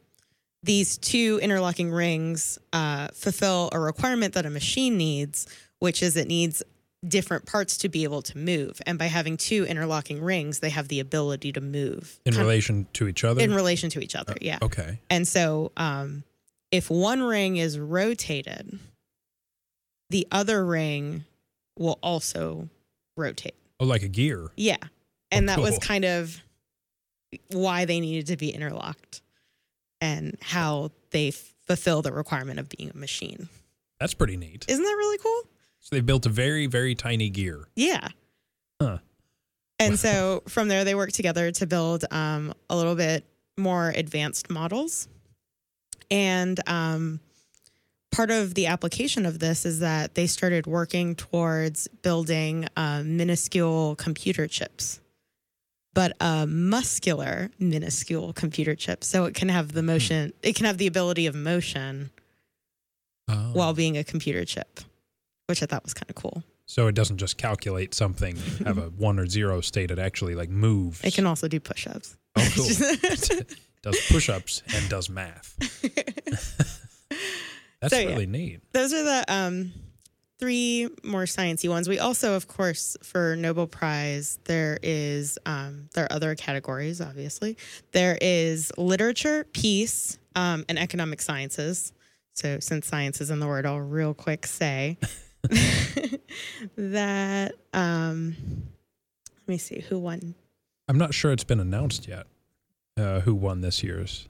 [0.62, 5.46] these two interlocking rings uh, fulfill a requirement that a machine needs,
[5.78, 6.62] which is it needs
[7.08, 8.82] different parts to be able to move.
[8.84, 12.46] And by having two interlocking rings, they have the ability to move in Kind of
[12.46, 13.40] relation to each other.
[13.40, 14.34] in relation to each other.
[14.42, 14.58] Yeah.
[14.60, 14.98] okay.
[15.08, 16.24] And so um,
[16.70, 18.78] if one ring is rotated,
[20.10, 21.24] the other ring
[21.78, 22.68] will also
[23.16, 23.54] rotate.
[23.78, 24.50] Oh, like a gear.
[24.56, 24.76] Yeah.
[25.30, 26.36] And that was kind of
[27.48, 29.22] why they needed to be interlocked
[30.00, 33.48] and how they fulfill the requirement of being a machine.
[34.00, 34.64] That's pretty neat.
[34.68, 35.42] Isn't that really cool?
[35.78, 37.68] So they built a very very tiny gear.
[37.76, 38.08] Yeah.
[38.80, 38.98] Huh.
[39.78, 43.24] And so from there, they worked together to build um, a little bit
[43.56, 45.08] more advanced models.
[46.10, 47.20] And um,
[48.10, 53.94] part of the application of this is that they started working towards building um, minuscule
[53.96, 55.00] computer chips,
[55.94, 59.04] but a muscular minuscule computer chip.
[59.04, 62.10] So it can have the motion, it can have the ability of motion
[63.28, 63.52] Oh.
[63.52, 64.80] while being a computer chip,
[65.46, 66.42] which I thought was kind of cool.
[66.66, 69.92] so it doesn't just calculate something, have a one or zero state.
[69.92, 71.00] It actually like moves.
[71.04, 72.16] It can also do push ups.
[72.36, 72.64] Oh, cool.
[73.82, 75.56] does push-ups and does math.
[77.80, 78.08] That's So, yeah.
[78.10, 78.60] really neat.
[78.72, 79.72] those are the um,
[80.38, 81.88] three more sciencey ones.
[81.88, 87.00] We also, of course, for Nobel Prize, there is um, there are other categories.
[87.00, 87.56] Obviously,
[87.92, 91.92] there is literature, peace, um, and economic sciences.
[92.34, 94.98] So, since science is in the word, I'll real quick say
[96.76, 97.54] that.
[97.72, 98.36] Um,
[99.38, 100.34] let me see who won.
[100.88, 102.26] I'm not sure it's been announced yet
[102.96, 104.28] uh, who won this year's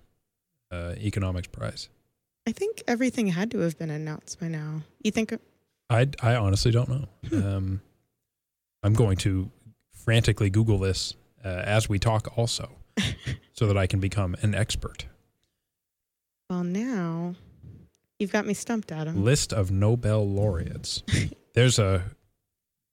[0.71, 1.89] uh, economics prize.
[2.47, 4.83] I think everything had to have been announced by now.
[5.03, 5.33] You think?
[5.89, 7.09] I, I honestly don't know.
[7.29, 7.41] Hmm.
[7.51, 7.81] Um,
[8.83, 9.51] I'm going to
[9.93, 12.71] frantically Google this uh, as we talk also
[13.53, 15.07] so that I can become an expert.
[16.49, 17.35] Well, now
[18.19, 19.23] you've got me stumped, Adam.
[19.23, 21.03] List of Nobel laureates.
[21.55, 22.05] There's a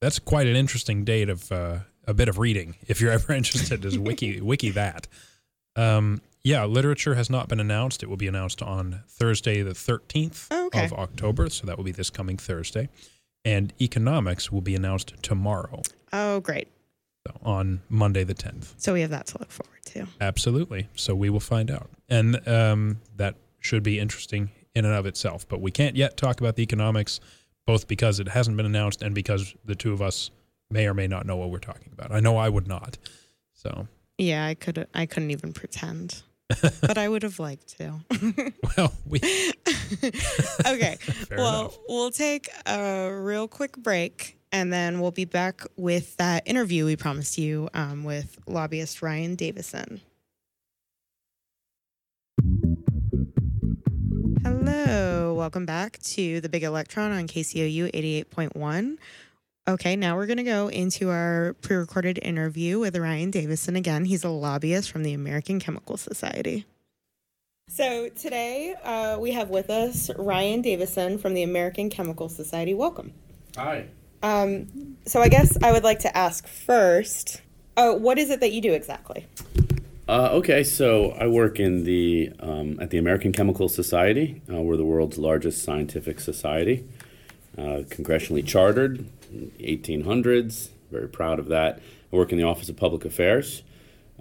[0.01, 3.86] that's quite an interesting date of uh, a bit of reading if you're ever interested.
[3.86, 5.07] Is wiki wiki that?
[5.75, 8.04] Um, yeah, literature has not been announced.
[8.04, 10.86] It will be announced on Thursday, the 13th Oh, okay.
[10.86, 11.50] of October.
[11.50, 12.89] So that will be this coming Thursday.
[13.45, 16.67] And economics will be announced tomorrow, Oh, great.
[17.26, 18.73] so on Monday, the 10th.
[18.78, 20.08] So we have that to look forward to.
[20.19, 20.88] Absolutely.
[20.95, 21.89] So we will find out.
[22.10, 25.47] And um, that should be interesting in and of itself.
[25.47, 27.19] But we can't yet talk about the economics,
[27.65, 30.30] both because it hasn't been announced and because the two of us
[30.69, 32.12] may or may not know what we're talking about.
[32.12, 32.97] I know I would not.
[33.54, 34.88] So, Yeah, I could.
[34.93, 36.21] I couldn't even pretend,
[36.81, 37.95] but I would have liked to.
[38.77, 39.19] well, we.
[40.65, 40.97] okay.
[41.31, 41.77] Well, enough.
[41.88, 46.95] we'll take a real quick break, and then we'll be back with that interview we
[46.95, 50.01] promised you um, with lobbyist Ryan Davison.
[54.43, 57.91] Hello, welcome back to the Big Electron on KCOU
[58.25, 58.97] 88.1.
[59.69, 64.06] Okay, now we're going to go into our pre recorded interview with Ryan Davison again.
[64.06, 66.65] He's a lobbyist from the American Chemical Society.
[67.67, 72.73] So today uh, we have with us Ryan Davison from the American Chemical Society.
[72.73, 73.12] Welcome.
[73.58, 73.88] Hi.
[74.23, 77.41] Um, so I guess I would like to ask first,
[77.75, 79.25] uh, what is it that you do exactly?
[80.08, 84.41] Uh, okay, so I work in the um, at the American Chemical Society.
[84.49, 86.88] Uh, we're the world's largest scientific society,
[87.58, 89.16] uh, congressionally chartered, in the
[89.60, 90.69] 1800s.
[90.91, 91.80] Very proud of that.
[92.12, 93.63] I work in the Office of Public Affairs,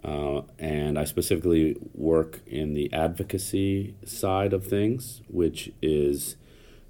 [0.05, 6.37] uh, and I specifically work in the advocacy side of things, which is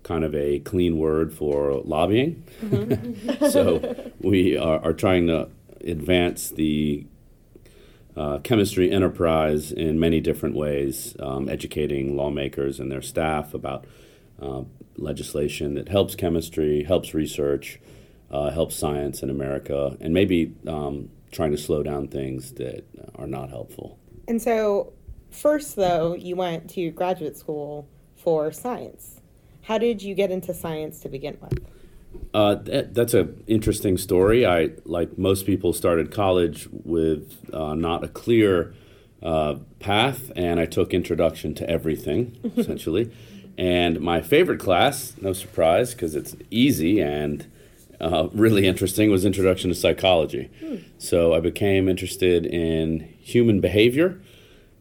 [0.03, 2.45] kind of a clean word for lobbying.
[3.51, 5.49] so we are, are trying to
[5.85, 7.07] advance the
[8.17, 13.85] uh, chemistry enterprise in many different ways, um, educating lawmakers and their staff about
[14.41, 14.63] uh,
[14.97, 17.79] legislation that helps chemistry, helps research,
[18.31, 22.85] uh, helps science in America, and maybe um, trying to slow down things that
[23.17, 23.99] are not helpful.
[24.29, 24.93] And so,
[25.31, 29.21] first, though, you went to graduate school for science.
[29.63, 31.59] How did you get into science to begin with?
[32.33, 34.47] Uh, that, that's an interesting story.
[34.47, 38.75] I, like most people, started college with uh, not a clear
[39.23, 43.11] uh, path, and I took Introduction to Everything, essentially.
[43.59, 47.47] and my favorite class, no surprise, because it's easy and
[48.01, 50.51] uh, really interesting, was Introduction to Psychology.
[50.61, 50.77] Hmm.
[50.99, 54.21] So I became interested in human behavior,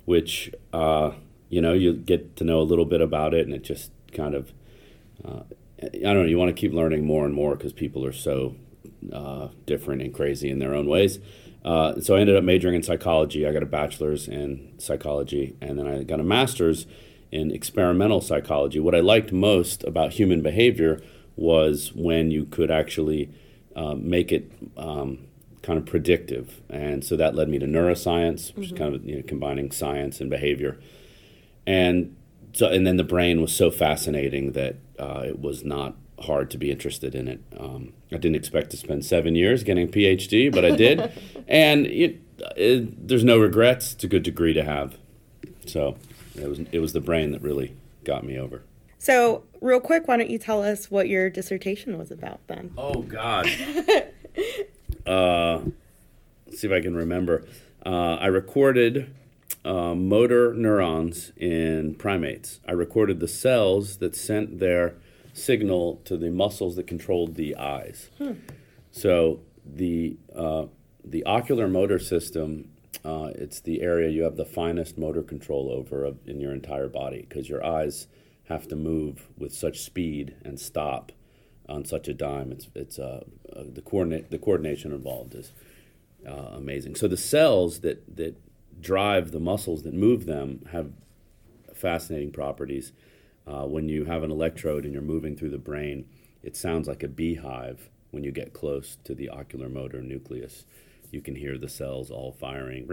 [0.06, 1.12] which, uh,
[1.49, 4.36] you know, you get to know a little bit about it, and it just kind
[4.36, 4.54] of
[5.23, 5.41] uh,
[5.82, 6.25] I don't know.
[6.25, 8.56] You want to keep learning more and more because people are so
[9.12, 11.19] uh, different and crazy in their own ways.
[11.63, 13.45] Uh, so I ended up majoring in psychology.
[13.45, 16.86] I got a bachelor's in psychology, and then I got a master's
[17.32, 18.80] in experimental psychology.
[18.80, 21.01] What I liked most about human behavior
[21.36, 23.30] was when you could actually
[23.76, 25.28] uh, make it um,
[25.62, 28.76] kind of predictive, and so that led me to neuroscience, which mm-hmm.
[28.76, 30.80] is kind of you know, combining science and behavior.
[31.67, 32.15] And
[32.54, 36.58] so, and then the brain was so fascinating that uh, it was not hard to
[36.58, 37.41] be interested in it.
[37.58, 41.12] Um, I didn't expect to spend seven years getting a PhD, but I did,
[41.48, 42.21] and it,
[42.56, 43.93] it, there's no regrets.
[43.93, 44.98] It's a good degree to have.
[45.65, 45.98] So
[46.36, 48.63] it was it was the brain that really got me over.
[49.05, 52.71] So, real quick, why don't you tell us what your dissertation was about then?
[52.75, 53.45] Oh God.
[55.05, 55.59] uh,
[56.47, 57.45] let's see if I can remember.
[57.85, 59.13] Uh, I recorded
[59.63, 62.61] uh, motor neurons in primates.
[62.67, 64.95] I recorded the cells that sent their
[65.33, 68.09] signal to the muscles that controlled the eyes.
[68.17, 68.31] Hmm.
[68.91, 70.65] So the uh,
[71.03, 72.69] the ocular motor system,
[73.03, 77.23] uh, it's the area you have the finest motor control over in your entire body
[77.29, 78.07] because your eyes
[78.45, 81.12] have to move with such speed and stop
[81.67, 82.51] on such a dime.
[82.51, 83.23] It's it's uh,
[83.55, 85.51] uh, the coordinate the coordination involved is
[86.27, 86.95] uh, amazing.
[86.95, 88.36] So the cells that that
[88.81, 90.91] drive the muscles that move them have
[91.73, 92.91] fascinating properties.
[93.47, 96.05] Uh, when you have an electrode and you're moving through the brain,
[96.41, 100.65] it sounds like a beehive when you get close to the ocular motor nucleus.
[101.12, 102.88] You can hear the cells all firing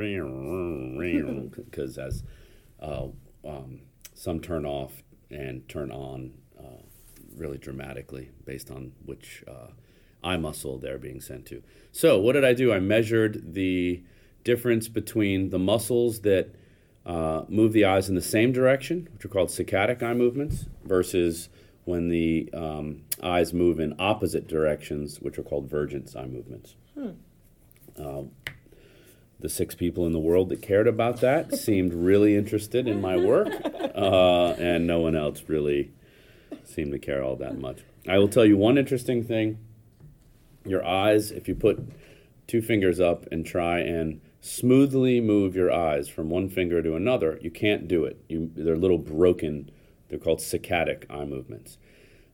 [1.64, 2.22] because as
[2.80, 3.06] uh,
[3.46, 3.80] um,
[4.14, 6.82] some turn off and turn on uh,
[7.36, 9.68] really dramatically based on which uh,
[10.24, 11.62] eye muscle they're being sent to.
[11.90, 12.72] So, what did I do?
[12.72, 14.02] I measured the
[14.44, 16.54] difference between the muscles that
[17.04, 21.48] uh, move the eyes in the same direction, which are called saccadic eye movements, versus
[21.84, 26.76] when the um, eyes move in opposite directions, which are called vergence eye movements.
[26.94, 27.10] Hmm.
[29.42, 33.16] The six people in the world that cared about that seemed really interested in my
[33.16, 33.48] work,
[33.94, 35.92] uh, and no one else really
[36.64, 37.80] seemed to care all that much.
[38.08, 39.58] I will tell you one interesting thing.
[40.64, 41.80] Your eyes, if you put
[42.46, 47.38] two fingers up and try and smoothly move your eyes from one finger to another,
[47.42, 48.22] you can't do it.
[48.28, 49.70] You, they're little broken,
[50.08, 51.78] they're called saccadic eye movements.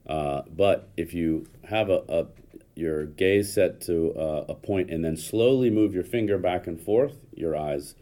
[0.06, 2.26] Uh, but if you have a, a
[2.78, 6.80] your gaze set to uh, a point and then slowly move your finger back and
[6.80, 7.96] forth, your eyes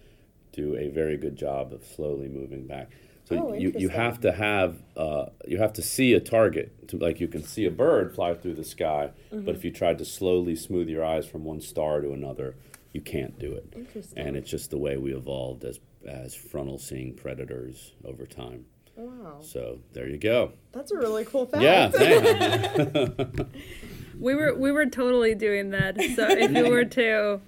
[0.52, 2.90] do a very good job of slowly moving back.
[3.24, 6.98] So oh, you, you have to have uh, you have to see a target to,
[6.98, 9.44] like you can see a bird fly through the sky, mm-hmm.
[9.44, 12.54] but if you tried to slowly smooth your eyes from one star to another,
[12.92, 13.72] you can't do it.
[13.74, 14.18] Interesting.
[14.18, 18.66] And it's just the way we evolved as as frontal seeing predators over time.
[18.94, 19.40] Wow.
[19.40, 20.52] So there you go.
[20.72, 21.62] That's a really cool fact.
[21.62, 21.90] Yeah.
[24.18, 25.96] we were we were totally doing that.
[26.14, 27.40] So if you were to,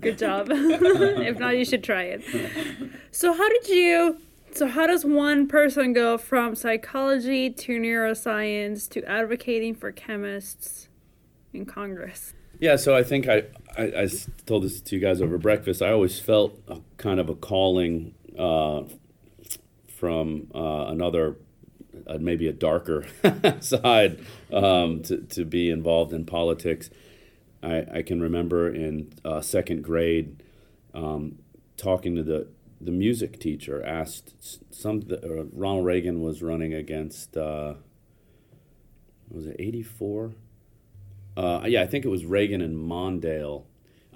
[0.00, 0.48] good job.
[0.50, 2.22] if not, you should try it.
[3.10, 4.18] So how did you?
[4.52, 10.88] So how does one person go from psychology to neuroscience to advocating for chemists
[11.52, 12.34] in Congress?
[12.60, 13.44] Yeah, so I think I,
[13.78, 14.08] I, I,
[14.44, 15.80] told this to you guys over breakfast.
[15.80, 18.82] I always felt a, kind of a calling uh,
[19.96, 21.36] from uh, another,
[22.10, 23.06] uh, maybe a darker
[23.60, 24.18] side,
[24.52, 26.90] um, to, to be involved in politics.
[27.62, 30.42] I, I can remember in uh, second grade
[30.94, 31.38] um,
[31.76, 32.48] talking to the,
[32.80, 34.34] the music teacher, asked
[34.74, 37.74] some, uh, Ronald Reagan was running against, uh,
[39.30, 40.32] was it 84?
[41.36, 43.64] uh, yeah, I think it was Reagan and Mondale.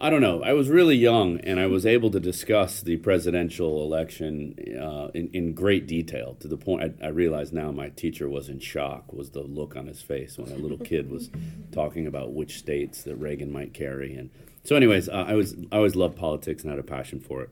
[0.00, 0.42] I don't know.
[0.42, 5.30] I was really young, and I was able to discuss the presidential election uh, in,
[5.32, 9.12] in great detail to the point I, I realize now my teacher was in shock,
[9.12, 11.30] was the look on his face when a little kid was
[11.70, 14.14] talking about which states that Reagan might carry.
[14.14, 14.30] And
[14.64, 17.50] so, anyways, uh, I was I always loved politics and had a passion for it.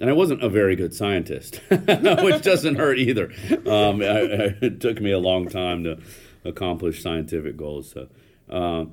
[0.00, 3.30] and I wasn't a very good scientist, which doesn't hurt either.
[3.66, 5.98] Um, I, I, it took me a long time to
[6.44, 7.90] accomplish scientific goals.
[7.90, 8.08] So,
[8.48, 8.86] uh,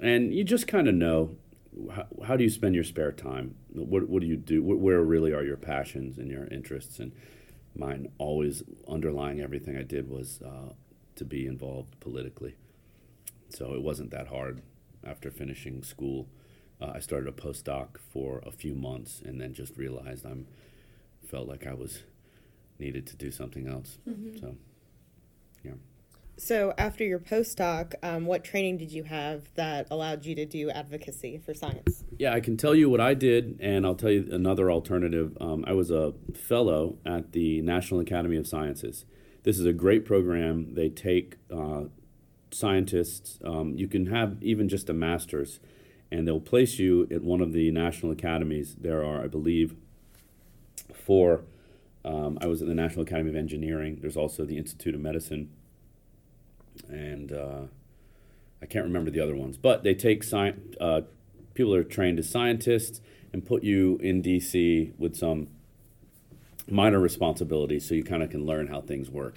[0.00, 1.36] and you just kind of know
[1.92, 3.54] how, how, do you spend your spare time?
[3.72, 4.62] What, what do you do?
[4.62, 6.98] Where really are your passions and your interests?
[6.98, 7.12] And
[7.74, 10.72] mine, always underlying everything I did, was uh,
[11.16, 12.56] to be involved politically.
[13.50, 14.62] So it wasn't that hard
[15.04, 16.28] after finishing school.
[16.80, 20.46] Uh, I started a postdoc for a few months and then just realized I'm
[21.26, 22.00] felt like I was
[22.78, 23.98] needed to do something else.
[24.08, 24.38] Mm-hmm.
[24.38, 24.56] So,
[25.64, 25.72] yeah.
[26.38, 30.70] So after your postdoc, um, what training did you have that allowed you to do
[30.70, 32.04] advocacy for science?
[32.16, 35.36] Yeah, I can tell you what I did, and I'll tell you another alternative.
[35.40, 39.04] Um, I was a fellow at the National Academy of Sciences.
[39.42, 40.74] This is a great program.
[40.74, 41.84] They take uh,
[42.50, 43.38] scientists.
[43.44, 45.60] Um, you can have even just a master's
[46.10, 48.76] and they'll place you at one of the national academies.
[48.80, 49.74] There are, I believe,
[50.92, 51.44] four.
[52.04, 53.98] Um, I was at the National Academy of Engineering.
[54.00, 55.50] There's also the Institute of Medicine,
[56.88, 57.62] and uh,
[58.62, 59.56] I can't remember the other ones.
[59.56, 61.02] But they take sci- uh,
[61.54, 63.00] people that are trained as scientists
[63.32, 65.48] and put you in DC with some
[66.70, 69.36] minor responsibilities, so you kind of can learn how things work.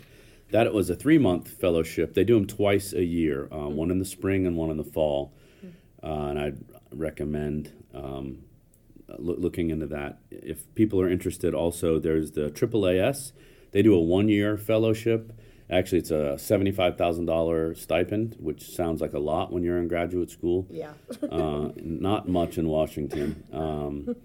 [0.52, 2.14] That was a three month fellowship.
[2.14, 4.84] They do them twice a year, uh, one in the spring and one in the
[4.84, 5.32] fall
[6.04, 6.58] uh, and I'd
[6.92, 8.44] recommend um,
[9.18, 10.20] lo- looking into that.
[10.32, 13.32] If people are interested, also there's the AAAS.
[13.72, 15.32] They do a one-year fellowship.
[15.72, 19.88] Actually, it's a seventy-five thousand dollar stipend, which sounds like a lot when you're in
[19.88, 20.68] graduate school.
[20.70, 20.92] Yeah.
[21.32, 23.44] uh, not much in Washington.
[23.54, 24.16] Um,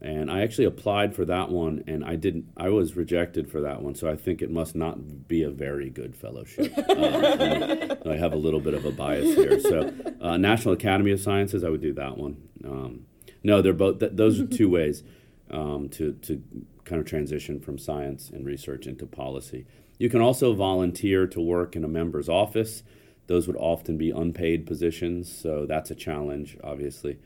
[0.00, 2.46] and I actually applied for that one, and I didn't.
[2.56, 5.90] I was rejected for that one, so I think it must not be a very
[5.90, 6.72] good fellowship.
[6.88, 9.60] Uh, I have a little bit of a bias here.
[9.60, 12.36] So, uh, National Academy of Sciences, I would do that one.
[12.64, 13.06] Um,
[13.42, 14.00] no, they're both.
[14.00, 15.02] Th- those are two ways
[15.50, 16.42] um, to to
[16.84, 19.66] kind of transition from science and research into policy.
[19.98, 22.82] You can also volunteer to work in a member's office.
[23.26, 27.18] Those would often be unpaid positions, so that's a challenge, obviously.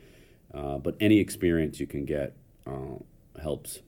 [0.53, 2.35] Uh, but any experience you can get
[2.67, 2.97] uh,
[3.41, 3.81] helps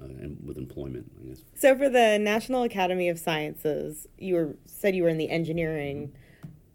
[0.00, 0.06] uh,
[0.44, 1.42] with employment, I guess.
[1.54, 6.12] So for the National Academy of Sciences, you were said you were in the engineering.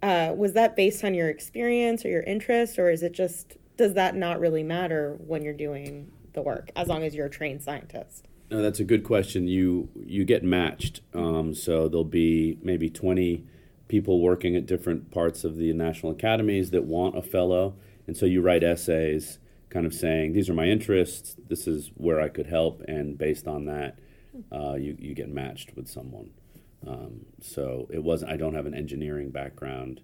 [0.02, 3.94] Uh, was that based on your experience or your interest, or is it just does
[3.94, 7.62] that not really matter when you're doing the work as long as you're a trained
[7.62, 8.28] scientist?
[8.50, 9.48] No, that's a good question.
[9.48, 13.44] You you get matched, um, so there'll be maybe twenty
[13.88, 18.26] people working at different parts of the national academies that want a fellow, and so
[18.26, 21.36] you write essays kind of saying these are my interests.
[21.50, 24.00] This is where i could help and based on that
[24.52, 26.32] uh, you, you get matched with someone.
[26.86, 30.02] Um, so it wasn't i don't have an engineering background.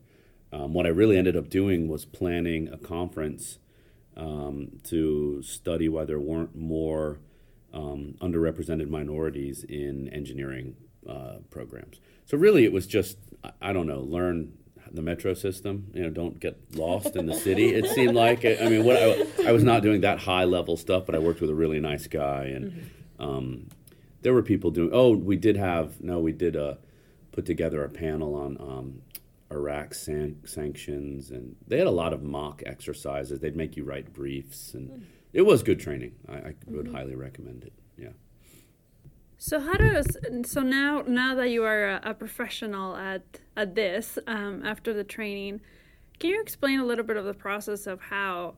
[0.51, 3.59] Um, what i really ended up doing was planning a conference
[4.17, 7.19] um, to study why there weren't more
[7.73, 10.75] um, underrepresented minorities in engineering
[11.09, 13.17] uh, programs so really it was just
[13.61, 14.53] i don't know learn
[14.93, 15.87] the metro system.
[15.93, 17.73] You know, don't get lost in the city.
[17.73, 21.05] It seemed like I mean, what I, I, was not doing that high level stuff,
[21.05, 23.23] but I worked with a really nice guy, and mm-hmm.
[23.23, 23.67] um,
[24.21, 24.91] there were people doing.
[24.93, 26.75] Oh, we did have no, we did uh,
[27.31, 29.01] put together a panel on um,
[29.51, 33.39] Iraq san- sanctions, and they had a lot of mock exercises.
[33.39, 35.03] They'd make you write briefs, and mm.
[35.33, 36.13] It was good training.
[36.29, 36.95] I, I would mm-hmm.
[36.95, 37.73] highly recommend it.
[37.97, 38.09] Yeah.
[39.37, 43.23] So how does so now now that you are a, a professional at
[43.57, 45.59] at this um, after the training,
[46.19, 48.55] can you explain a little bit of the process of how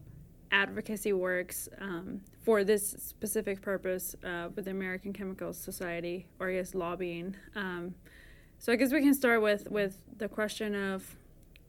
[0.51, 6.53] advocacy works um, for this specific purpose uh, with the American Chemical Society, or I
[6.53, 7.35] guess lobbying?
[7.55, 7.95] Um,
[8.59, 11.15] so I guess we can start with with the question of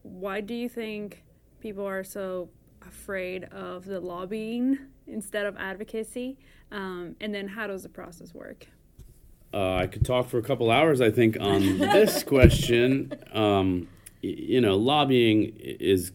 [0.03, 1.25] why do you think
[1.61, 2.51] people are so
[2.87, 6.39] afraid of the lobbying instead of advocacy,
[6.73, 8.67] um, and then how does the process work?
[9.55, 13.13] Uh, I could talk for a couple hours, I think, on this question.
[13.33, 13.89] Um,
[14.21, 16.13] you know, lobbying is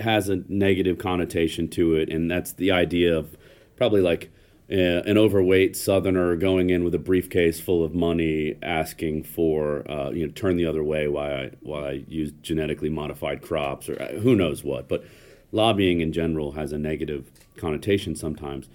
[0.00, 3.36] has a negative connotation to it, and that's the idea of
[3.76, 4.30] probably like
[4.70, 10.10] uh, an overweight Southerner going in with a briefcase full of money, asking for uh,
[10.10, 14.00] you know turn the other way while I while I use genetically modified crops or
[14.00, 14.88] uh, who knows what.
[14.88, 15.04] But
[15.52, 18.68] lobbying in general has a negative connotation sometimes.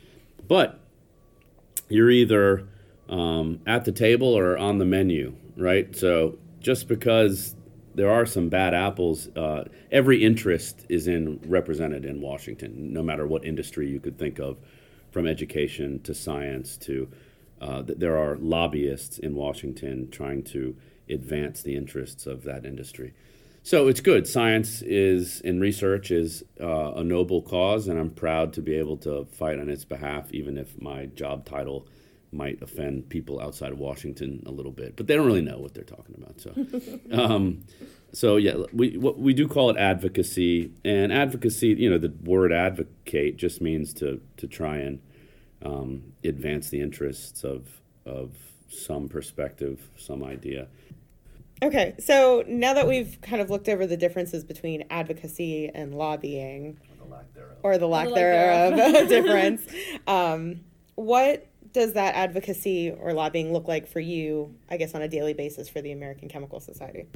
[0.48, 0.80] But
[1.90, 2.68] you're either
[3.10, 5.96] um, at the table or on the menu, right?
[5.96, 7.56] So just because
[7.96, 13.28] there are some bad apples, uh, every interest is in represented in Washington, no matter
[13.28, 14.58] what industry you could think of,
[15.12, 17.08] from education to science to
[17.62, 20.76] uh, there are lobbyists in Washington trying to
[21.10, 23.14] advance the interests of that industry.
[23.66, 24.28] So it's good.
[24.28, 28.98] Science is in research is uh, a noble cause, and I'm proud to be able
[28.98, 31.88] to fight on its behalf, even if my job title
[32.34, 34.98] might offend people outside of Washington a little bit.
[34.98, 36.42] But they don't really know what they're talking about.
[36.42, 36.54] So,
[37.18, 37.64] um,
[38.12, 41.70] so yeah, we what we do call it advocacy, and advocacy.
[41.70, 45.00] You know, the word advocate just means to to try and
[45.64, 48.36] um, advance the interests of of
[48.68, 50.68] some perspective, some idea.
[51.64, 56.78] Okay, so now that we've kind of looked over the differences between advocacy and lobbying,
[57.64, 59.08] or the lack lack thereof, thereof.
[59.10, 59.66] difference,
[60.08, 60.60] um,
[60.96, 65.34] what does that advocacy or lobbying look like for you, I guess, on a daily
[65.34, 67.08] basis for the American Chemical Society?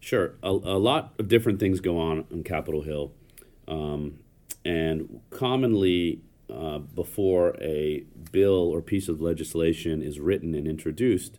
[0.00, 0.34] Sure.
[0.42, 3.12] A, a lot of different things go on on Capitol Hill.
[3.68, 4.18] Um,
[4.64, 6.20] and commonly,
[6.52, 11.38] uh, before a bill or piece of legislation is written and introduced,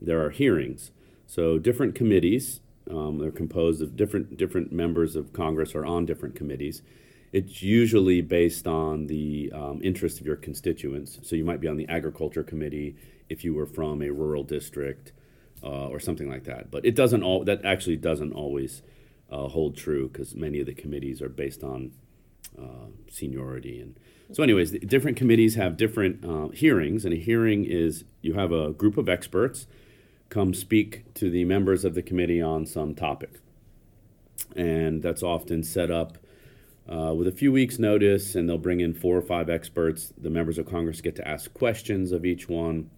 [0.00, 0.90] there are hearings.
[1.32, 2.60] So different committees,
[2.90, 6.82] um, they're composed of different different members of Congress are on different committees.
[7.32, 11.18] It's usually based on the um, interest of your constituents.
[11.22, 12.96] So you might be on the agriculture committee
[13.30, 15.12] if you were from a rural district
[15.62, 16.70] uh, or something like that.
[16.70, 18.82] But it doesn't all that actually doesn't always
[19.30, 21.92] uh, hold true because many of the committees are based on
[22.60, 23.98] uh, seniority and
[24.32, 28.72] so anyways different committees have different uh, hearings and a hearing is you have a
[28.72, 29.66] group of experts
[30.32, 33.40] come speak to the members of the committee on some topic
[34.56, 36.18] and that's often set up
[36.88, 40.30] uh, with a few weeks notice and they'll bring in four or five experts the
[40.30, 42.90] members of congress get to ask questions of each one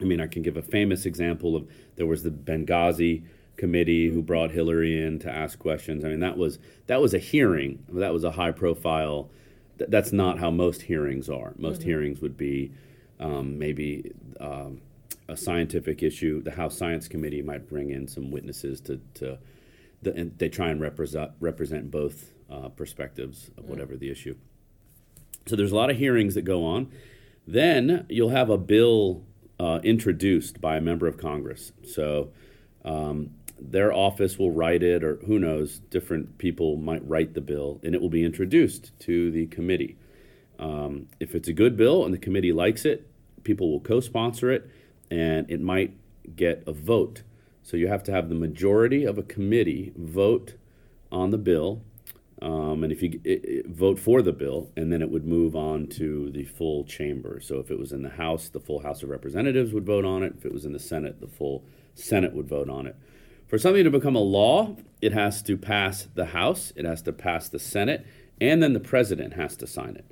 [0.00, 3.24] I mean, I can give a famous example of there was the Benghazi
[3.56, 6.04] committee who brought Hillary in to ask questions.
[6.04, 7.84] I mean, that was that was a hearing.
[7.90, 9.28] That was a high profile.
[9.78, 11.52] Th- that's not how most hearings are.
[11.58, 12.72] Most hearings would be
[13.18, 14.80] um, maybe um,
[15.30, 16.42] a scientific issue.
[16.42, 19.38] The House Science Committee might bring in some witnesses to to
[20.02, 24.36] the, and they try and represent represent both uh, perspectives of whatever the issue.
[25.46, 26.90] So there's a lot of hearings that go on.
[27.46, 29.22] Then you'll have a bill
[29.58, 31.72] uh, introduced by a member of Congress.
[31.84, 32.30] So
[32.84, 37.80] um, their office will write it, or who knows, different people might write the bill,
[37.82, 39.96] and it will be introduced to the committee.
[40.58, 43.06] Um, if it's a good bill and the committee likes it,
[43.44, 44.70] people will co sponsor it,
[45.10, 45.96] and it might
[46.36, 47.22] get a vote.
[47.62, 50.54] So you have to have the majority of a committee vote
[51.12, 51.82] on the bill.
[52.42, 55.54] Um, and if you it, it, vote for the bill, and then it would move
[55.54, 57.38] on to the full chamber.
[57.40, 60.22] So if it was in the House, the full House of Representatives would vote on
[60.22, 60.34] it.
[60.38, 62.96] If it was in the Senate, the full Senate would vote on it.
[63.46, 67.12] For something to become a law, it has to pass the House, it has to
[67.12, 68.06] pass the Senate,
[68.40, 70.06] and then the president has to sign it.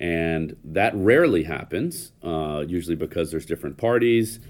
[0.00, 4.40] And that rarely happens, uh, usually because there's different parties.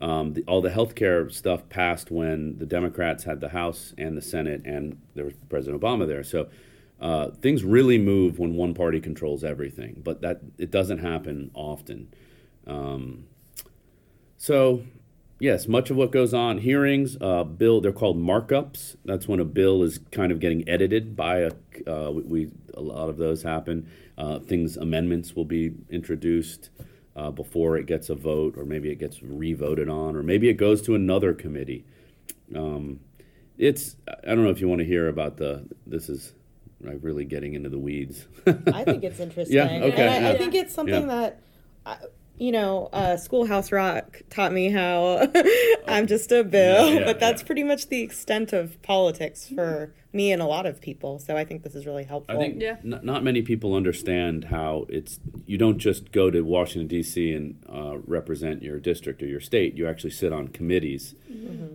[0.00, 4.22] Um, the, all the healthcare stuff passed when the Democrats had the House and the
[4.22, 6.22] Senate, and there was President Obama there.
[6.22, 6.48] So
[7.00, 12.12] uh, things really move when one party controls everything, but that it doesn't happen often.
[12.66, 13.24] Um,
[14.36, 14.82] so,
[15.40, 18.96] yes, much of what goes on hearings, uh, bill they're called markups.
[19.04, 21.50] That's when a bill is kind of getting edited by a.
[21.86, 23.90] Uh, we, we a lot of those happen.
[24.18, 26.70] Uh, things amendments will be introduced
[27.14, 30.54] uh, before it gets a vote, or maybe it gets re-voted on, or maybe it
[30.54, 31.84] goes to another committee.
[32.54, 32.98] Um,
[33.56, 35.64] it's I don't know if you want to hear about the.
[35.86, 36.32] This is
[36.80, 38.26] like really getting into the weeds.
[38.46, 39.56] I think it's interesting.
[39.56, 41.30] Yeah, okay, And I, I think it's something Yeah.
[41.30, 41.40] that,
[41.86, 41.96] uh,
[42.38, 45.26] you know, uh, Schoolhouse Rock taught me how
[45.88, 47.46] I'm just a bill, Yeah, yeah, but that's yeah.
[47.46, 51.18] pretty much the extent of politics for me and a lot of people.
[51.18, 52.34] So I think this is really helpful.
[52.36, 52.76] I think Yeah.
[52.84, 55.20] n- not many people understand how it's.
[55.46, 57.32] You don't just go to Washington D.C.
[57.32, 59.74] and uh, represent your district or your state.
[59.76, 61.14] You actually sit on committees.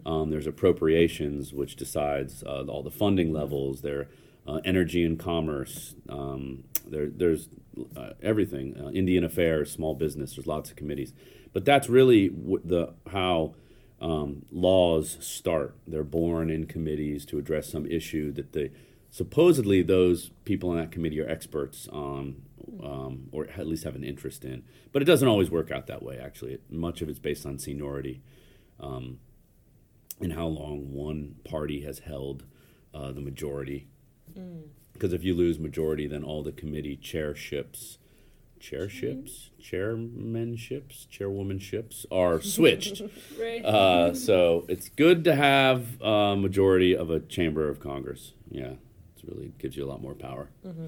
[0.05, 3.81] Um, there's appropriations, which decides uh, all the funding levels.
[3.81, 4.07] There,
[4.47, 5.95] uh, energy and commerce.
[6.09, 7.49] Um, there, there's
[7.95, 8.75] uh, everything.
[8.79, 10.35] Uh, Indian affairs, small business.
[10.35, 11.13] There's lots of committees,
[11.53, 13.55] but that's really w- the how
[14.01, 15.75] um, laws start.
[15.87, 18.71] They're born in committees to address some issue that they
[19.09, 22.41] supposedly those people in that committee are experts on,
[22.83, 24.63] um, or at least have an interest in.
[24.91, 26.17] But it doesn't always work out that way.
[26.17, 28.21] Actually, much of it's based on seniority,
[28.79, 29.19] um,
[30.19, 32.43] and how long one party has held
[32.93, 33.87] uh, the majority.
[34.37, 34.63] Mm.
[34.93, 37.97] Because if you lose majority, then all the committee chairships,
[38.59, 43.01] chairships, chairmanships, chairwomanships are switched.
[43.39, 43.65] Right.
[43.65, 48.33] Uh, so it's good to have a majority of a chamber of Congress.
[48.49, 50.49] Yeah, it really gives you a lot more power.
[50.65, 50.85] Mm-hmm.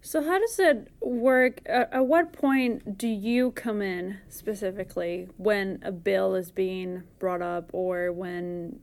[0.00, 1.60] So how does it work?
[1.66, 7.42] At, at what point do you come in specifically when a bill is being brought
[7.42, 8.80] up, or when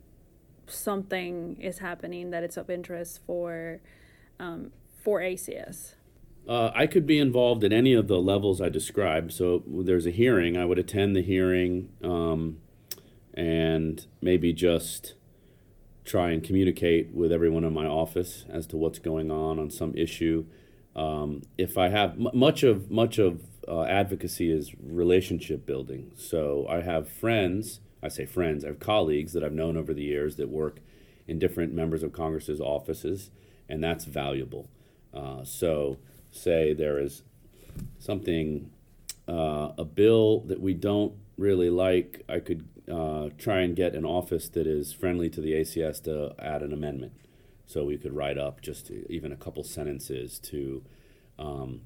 [0.68, 3.82] something is happening that it's of interest for
[4.40, 4.72] um,
[5.04, 5.96] for ACS?
[6.48, 9.32] Uh, I could be involved at any of the levels I described.
[9.34, 12.58] So there's a hearing, I would attend the hearing um,
[13.34, 15.16] and maybe just
[16.04, 19.96] try and communicate with everyone in my office as to what's going on on some
[19.96, 20.46] issue.
[20.96, 26.12] Um, if I have m- much of much of uh, advocacy is relationship building.
[26.16, 27.80] So I have friends.
[28.06, 28.64] I say friends.
[28.64, 30.80] I have colleagues that I've known over the years that work
[31.28, 33.32] in different members of Congress's offices,
[33.68, 34.70] and that's valuable.
[35.12, 35.98] Uh, so
[36.32, 37.24] say there is
[37.98, 38.70] something,
[39.28, 44.06] uh, a bill that we don't really like, I could uh, try and get an
[44.06, 47.14] office that is friendly to the ACS to add an amendment.
[47.66, 50.84] So we could write up just even a couple sentences to.
[51.40, 51.82] Um,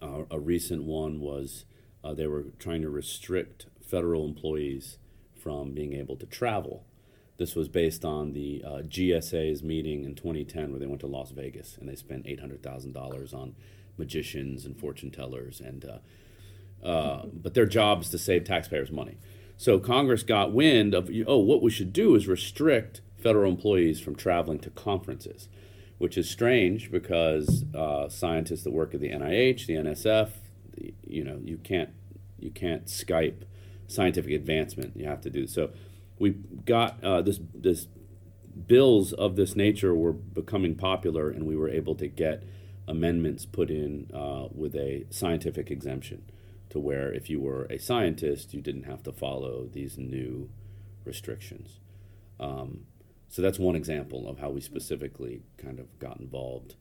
[0.00, 1.64] a recent one was
[2.02, 4.96] uh, they were trying to restrict federal employees
[5.38, 6.84] from being able to travel.
[7.36, 11.30] This was based on the uh, GSA's meeting in 2010 where they went to Las
[11.30, 13.54] Vegas and they spent $800,000 on
[13.96, 15.98] magicians and fortune tellers and uh,
[16.82, 19.18] uh, but their job is to save taxpayers money.
[19.56, 24.14] So Congress got wind of oh what we should do is restrict federal employees from
[24.14, 25.48] traveling to conferences,
[25.98, 30.30] which is strange because uh, scientists that work at the NIH, the NSF,
[30.74, 31.90] the, you know you can't
[32.38, 33.42] you can't Skype
[33.88, 34.96] scientific advancement.
[34.96, 35.70] You have to do so.
[36.18, 37.88] We got uh, this this
[38.66, 42.44] bills of this nature were becoming popular, and we were able to get
[42.86, 46.22] amendments put in uh, with a scientific exemption
[46.70, 50.50] to where if you were a scientist, you didn't have to follow these new
[51.04, 51.80] restrictions.
[52.38, 52.84] Um,
[53.28, 56.76] so that's one example of how we specifically kind of got involved.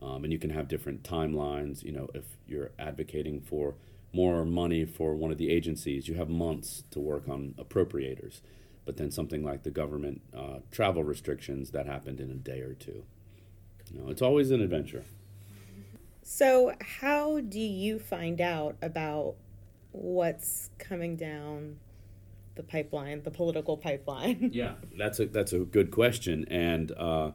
[0.00, 1.82] Um, and you can have different timelines.
[1.82, 3.74] You know, if you're advocating for
[4.12, 8.40] more money for one of the agencies, you have months to work on appropriators.
[8.84, 12.72] But then something like the government uh, travel restrictions, that happened in a day or
[12.72, 13.04] two.
[13.92, 15.04] You know, it's always an adventure.
[16.22, 19.36] So, how do you find out about
[19.92, 21.78] what's coming down
[22.54, 24.50] the pipeline, the political pipeline?
[24.52, 27.32] Yeah, that's a that's a good question, and uh,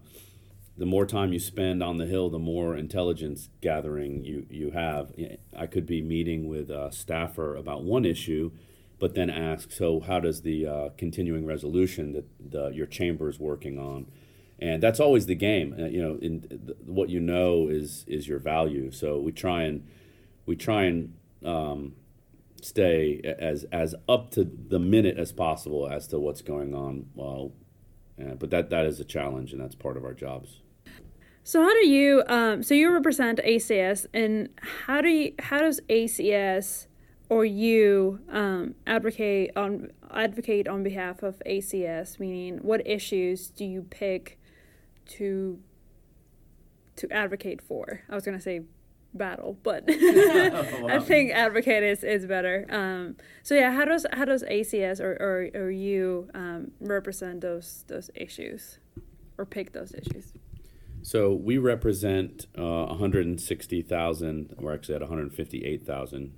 [0.78, 5.14] the more time you spend on the hill, the more intelligence gathering you you have.
[5.56, 8.52] I could be meeting with a staffer about one issue,
[9.00, 13.40] but then ask, so how does the uh, continuing resolution that the, your chamber is
[13.40, 14.08] working on?
[14.64, 15.76] and that's always the game.
[15.78, 18.92] Uh, you know, in th- what you know is is your value.
[18.92, 19.86] So we try and
[20.46, 21.14] we try and
[21.44, 21.94] um,
[22.62, 27.08] stay as as up to the minute as possible as to what's going on.
[27.14, 27.52] Well,
[28.18, 30.62] uh, but that that is a challenge, and that's part of our jobs.
[31.44, 34.50] So how do you um, so you represent ACS, and
[34.86, 36.88] how do you how does ACS
[37.30, 42.20] or you um, advocate on advocate on behalf of ACS?
[42.20, 44.40] Meaning, what issues do you pick?
[45.06, 45.60] to
[46.96, 48.02] to advocate for.
[48.10, 48.62] I was gonna say
[49.14, 52.66] battle, but I think advocate is, is better.
[52.70, 57.86] Um, so yeah, how does how does ACS or or, or you um, represent those
[57.88, 58.80] those issues
[59.38, 60.34] or pick those issues?
[61.04, 66.34] So we represent uh, 160,000, we're actually at 158,000,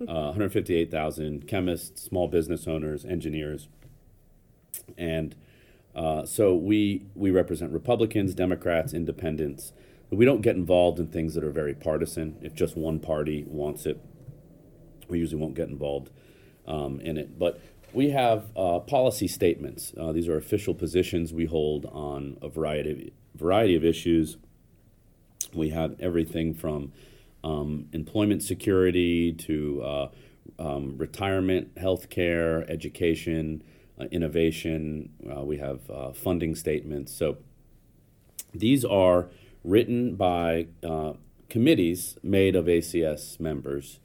[0.00, 3.68] uh, 158,000 chemists, small business owners, engineers,
[4.96, 5.36] and
[5.94, 9.72] uh, so we we represent Republicans, Democrats, Independents.
[10.10, 12.36] We don't get involved in things that are very partisan.
[12.40, 14.00] If just one party wants it,
[15.08, 16.10] we usually won't get involved
[16.66, 17.38] um, in it.
[17.38, 17.60] But
[17.92, 19.92] we have uh, policy statements.
[19.98, 23.00] Uh, these are official positions we hold on a variety of,
[23.36, 24.36] variety of issues.
[25.54, 26.92] We have everything from
[27.44, 30.08] um, employment security to uh,
[30.58, 33.62] um, retirement, health care, education
[33.98, 37.12] uh, innovation, uh, we have uh, funding statements.
[37.12, 37.38] So
[38.52, 39.28] these are
[39.64, 40.66] written by
[41.48, 44.00] committees made of ACS members,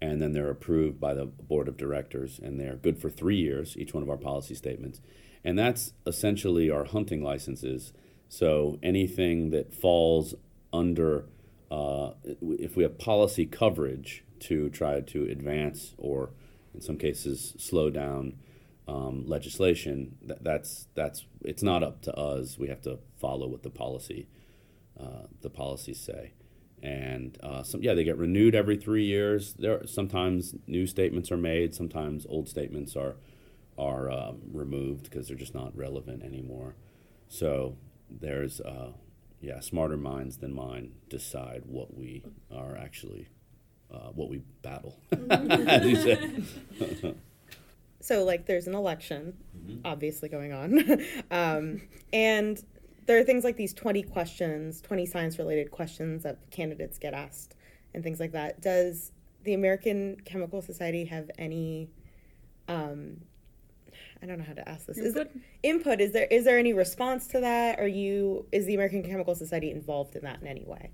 [0.00, 3.76] and then they're approved by the board of directors, and they're good for three years,
[3.76, 5.00] each one of our policy statements.
[5.44, 7.92] And that's essentially our hunting licenses.
[8.28, 10.34] So anything that falls
[10.72, 11.26] under,
[11.70, 16.30] uh, if we have policy coverage to try to advance or
[16.74, 18.34] in some cases slow down
[18.88, 22.58] um, legislation, that, that's that's it's not up to us.
[22.58, 24.28] We have to follow what the policy
[24.98, 26.32] uh, the policies say,
[26.82, 29.54] and uh, some yeah they get renewed every three years.
[29.54, 33.16] There sometimes new statements are made, sometimes old statements are
[33.78, 36.76] are um, removed because they're just not relevant anymore.
[37.28, 37.76] So
[38.10, 38.92] there's uh,
[39.40, 43.28] yeah smarter minds than mine decide what we are actually
[43.92, 44.98] uh, what we battle,
[45.30, 47.14] as you say.
[48.00, 49.34] so like there's an election
[49.84, 51.02] obviously going on.
[51.30, 51.82] Um,
[52.12, 52.62] and
[53.06, 57.54] there are things like these 20 questions 20 science related questions that candidates get asked
[57.94, 58.60] and things like that.
[58.60, 59.12] Does
[59.44, 61.88] the american chemical society have any
[62.68, 63.20] um,
[64.26, 65.30] i don't know how to ask this is Input?
[65.62, 69.34] input is there is there any response to that are you is the american chemical
[69.34, 70.90] society involved in that in any way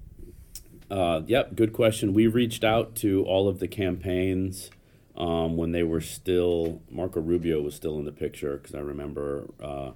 [0.91, 2.13] Uh, yep, good question.
[2.13, 4.71] We reached out to all of the campaigns
[5.17, 9.49] um, when they were still, Marco Rubio was still in the picture because I remember
[9.63, 9.93] uh,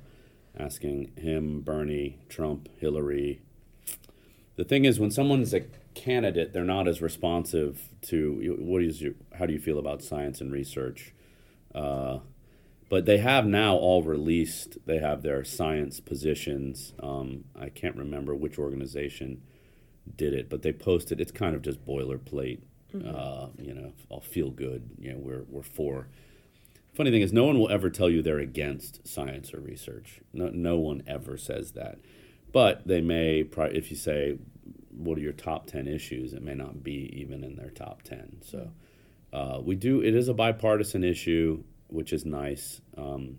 [0.58, 3.42] asking him, Bernie, Trump, Hillary.
[4.56, 5.64] The thing is, when someone's a
[5.94, 10.40] candidate, they're not as responsive to what is your, how do you feel about science
[10.40, 11.12] and research?
[11.74, 12.20] Uh,
[12.88, 14.78] but they have now all released.
[14.86, 16.92] They have their science positions.
[17.02, 19.42] Um, I can't remember which organization
[20.16, 21.20] did it, but they posted.
[21.20, 22.60] It's kind of just boilerplate.
[22.94, 24.88] Uh, you know, I'll feel good.
[24.98, 26.08] You know, we're we're for.
[26.94, 30.20] Funny thing is, no one will ever tell you they're against science or research.
[30.32, 31.98] No, no one ever says that.
[32.52, 34.38] But they may, if you say,
[34.90, 38.38] "What are your top ten issues?" It may not be even in their top ten.
[38.40, 38.70] So,
[39.32, 40.00] uh, we do.
[40.00, 42.80] It is a bipartisan issue, which is nice.
[42.96, 43.38] Um,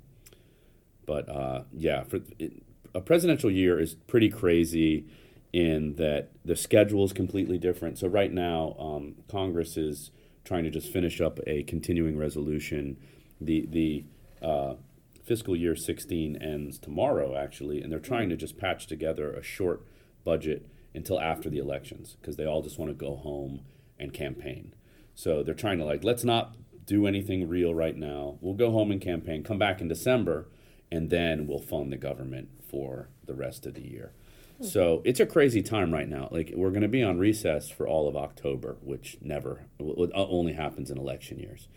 [1.06, 5.06] but uh, yeah, for it, a presidential year is pretty crazy
[5.54, 7.98] in that the schedule is completely different.
[7.98, 10.12] So right now, um, Congress is
[10.44, 12.98] trying to just finish up a continuing resolution.
[13.40, 14.06] The the
[14.46, 14.76] uh,
[15.24, 19.86] fiscal year 16 ends tomorrow, actually, and they're trying to just patch together a short
[20.24, 23.62] budget until after the elections because they all just want to go home
[24.00, 24.74] and campaign.
[25.16, 26.56] So they're trying to like let's not
[26.88, 28.40] do anything real right now.
[28.42, 30.48] We'll go home and campaign, come back in December,
[30.92, 34.14] and then we'll fund the government for the rest of the year.
[34.60, 36.30] So it's a crazy time right now.
[36.32, 40.54] Like we're going to be on recess for all of October, which never w- only
[40.54, 41.68] happens in election years.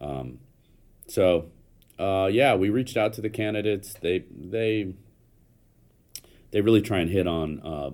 [0.00, 0.38] Um,
[1.08, 1.46] so
[1.98, 3.94] uh, yeah, we reached out to the candidates.
[4.00, 4.94] They they
[6.52, 7.90] they really try and hit on uh,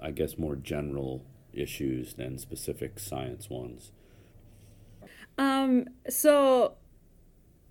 [0.00, 3.90] I guess more general issues than specific science ones.
[5.38, 6.74] Um, so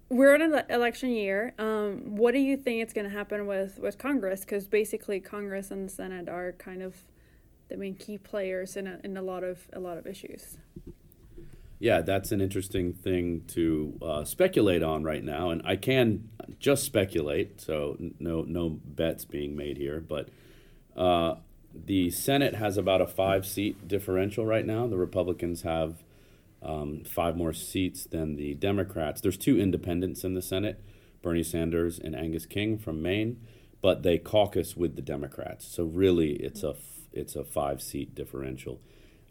[0.10, 1.54] we're in an election year.
[1.58, 4.42] Um, what do you think is going to happen with with Congress?
[4.42, 6.96] Because basically, Congress and the Senate are kind of
[7.70, 10.58] the main key players in a, in a lot of a lot of issues.
[11.80, 16.84] Yeah, that's an interesting thing to uh, speculate on right now, and I can just
[16.84, 17.62] speculate.
[17.62, 20.30] So no no bets being made here, but
[20.96, 21.36] uh,
[21.74, 24.88] the Senate has about a five seat differential right now.
[24.88, 26.04] The Republicans have
[26.62, 29.22] um, five more seats than the Democrats.
[29.22, 30.84] There's two independents in the Senate,
[31.22, 33.40] Bernie Sanders and Angus King from Maine,
[33.82, 35.66] but they caucus with the Democrats.
[35.66, 36.76] So really, it's a
[37.14, 38.80] it's a five seat differential.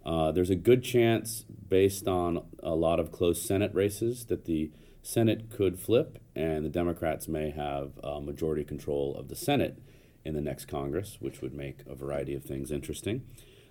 [0.05, 4.71] Uh, there's a good chance, based on a lot of close Senate races, that the
[5.03, 9.79] Senate could flip and the Democrats may have uh, majority control of the Senate
[10.25, 13.23] in the next Congress, which would make a variety of things interesting.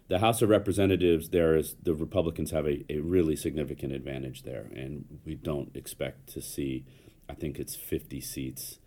[0.10, 4.68] The House of Representatives, there is the Republicans have a, a really significant advantage there,
[4.76, 6.84] and we don't expect to see.
[7.30, 8.80] I think it's 50 seats,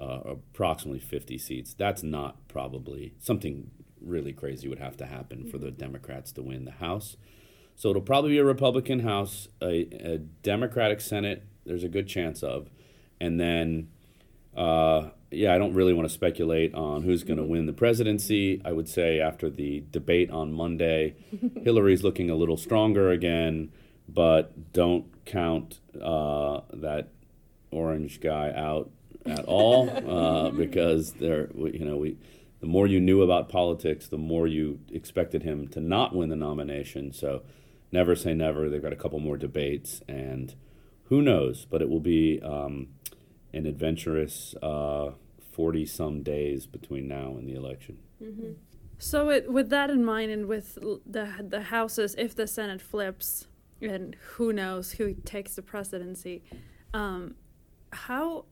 [0.00, 1.74] uh, approximately 50 seats.
[1.74, 6.64] That's not probably something really crazy would have to happen for the Democrats to win
[6.64, 7.16] the House.
[7.74, 11.42] So it'll probably be a Republican House, a, a Democratic Senate.
[11.66, 12.70] There's a good chance of,
[13.20, 13.88] and then,
[14.56, 18.60] uh, yeah, I don't really want to speculate on who's going to win the presidency.
[18.64, 21.14] I would say after the debate on Monday,
[21.62, 23.70] Hillary's looking a little stronger again,
[24.08, 27.08] but don't count uh, that
[27.70, 28.90] orange guy out
[29.24, 32.16] at all uh, because there, you know, we
[32.60, 36.36] the more you knew about politics, the more you expected him to not win the
[36.36, 37.10] nomination.
[37.12, 37.42] So
[37.90, 38.68] never say never.
[38.68, 40.54] They've got a couple more debates, and
[41.04, 41.64] who knows?
[41.64, 42.88] But it will be um,
[43.52, 45.12] an adventurous uh,
[45.52, 47.98] forty some days between now and the election.
[48.22, 48.52] Mm-hmm.
[48.98, 50.74] So with with that in mind, and with
[51.06, 53.46] the the houses, if the Senate flips,
[53.80, 56.42] and who knows who takes the presidency,
[56.92, 57.34] um,
[57.92, 58.44] how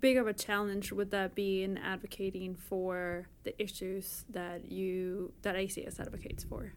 [0.00, 5.54] big of a challenge would that be in advocating for the issues that you that
[5.56, 6.72] ACS advocates for?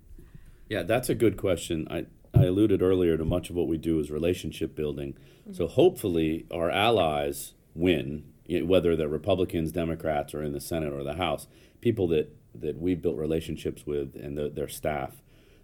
[0.68, 1.88] Yeah, that's a good question.
[1.90, 5.14] I, I alluded earlier to much of what we do is relationship building.
[5.14, 5.54] Mm-hmm.
[5.54, 8.24] So hopefully our allies win,
[8.64, 11.48] whether they're Republicans, Democrats, or in the Senate or the House,
[11.82, 15.22] people that, that we've built relationships with and the, their staff,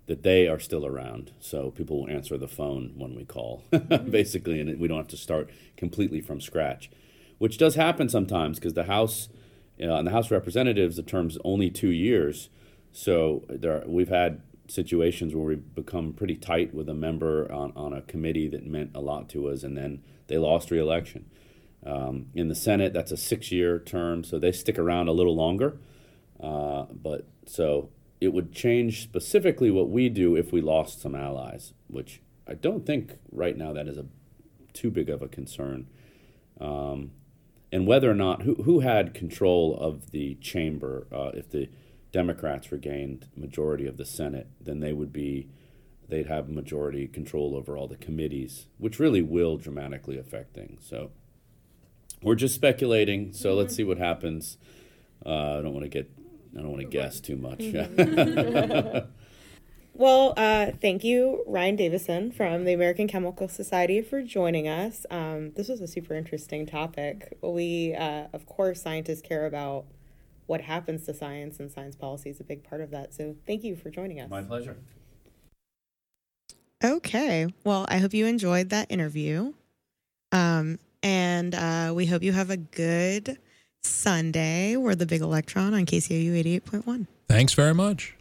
[0.07, 1.31] that they are still around.
[1.39, 3.63] So people will answer the phone when we call,
[4.09, 6.89] basically, and we don't have to start completely from scratch,
[7.37, 9.29] which does happen sometimes because the House,
[9.81, 12.49] uh, and the House Representatives, the term's only two years.
[12.91, 17.73] So there, are, we've had situations where we've become pretty tight with a member on,
[17.75, 21.25] on a committee that meant a lot to us, and then they lost re-election.
[21.85, 25.77] Um, in the Senate, that's a six-year term, so they stick around a little longer.
[26.41, 31.73] Uh, but so it would change specifically what we do if we lost some allies,
[31.87, 34.05] which I don't think right now that is a
[34.73, 35.87] too big of a concern.
[36.59, 37.11] Um,
[37.71, 41.69] and whether or not who, who had control of the chamber, uh, if the
[42.11, 45.49] Democrats regained majority of the Senate, then they would be
[46.07, 50.85] they'd have majority control over all the committees, which really will dramatically affect things.
[50.87, 51.11] So
[52.25, 53.31] we're just speculating.
[53.31, 54.57] So let's see what happens.
[55.25, 56.11] Uh, I don't want to get
[56.57, 57.61] I don't want to guess too much.
[59.97, 65.05] Well, uh, thank you, Ryan Davison from the American Chemical Society, for joining us.
[65.09, 67.37] Um, this was a super interesting topic.
[67.41, 69.85] We, uh, of course, scientists care about
[70.47, 73.13] what happens to science, and science policy is a big part of that.
[73.13, 74.29] So, thank you for joining us.
[74.29, 74.75] My pleasure.
[76.83, 77.47] Okay.
[77.63, 79.53] Well, I hope you enjoyed that interview.
[80.33, 83.37] Um, and uh, we hope you have a good
[83.83, 84.75] Sunday.
[84.75, 87.05] We're the Big Electron on KCOU 88.1.
[87.29, 88.15] Thanks very much.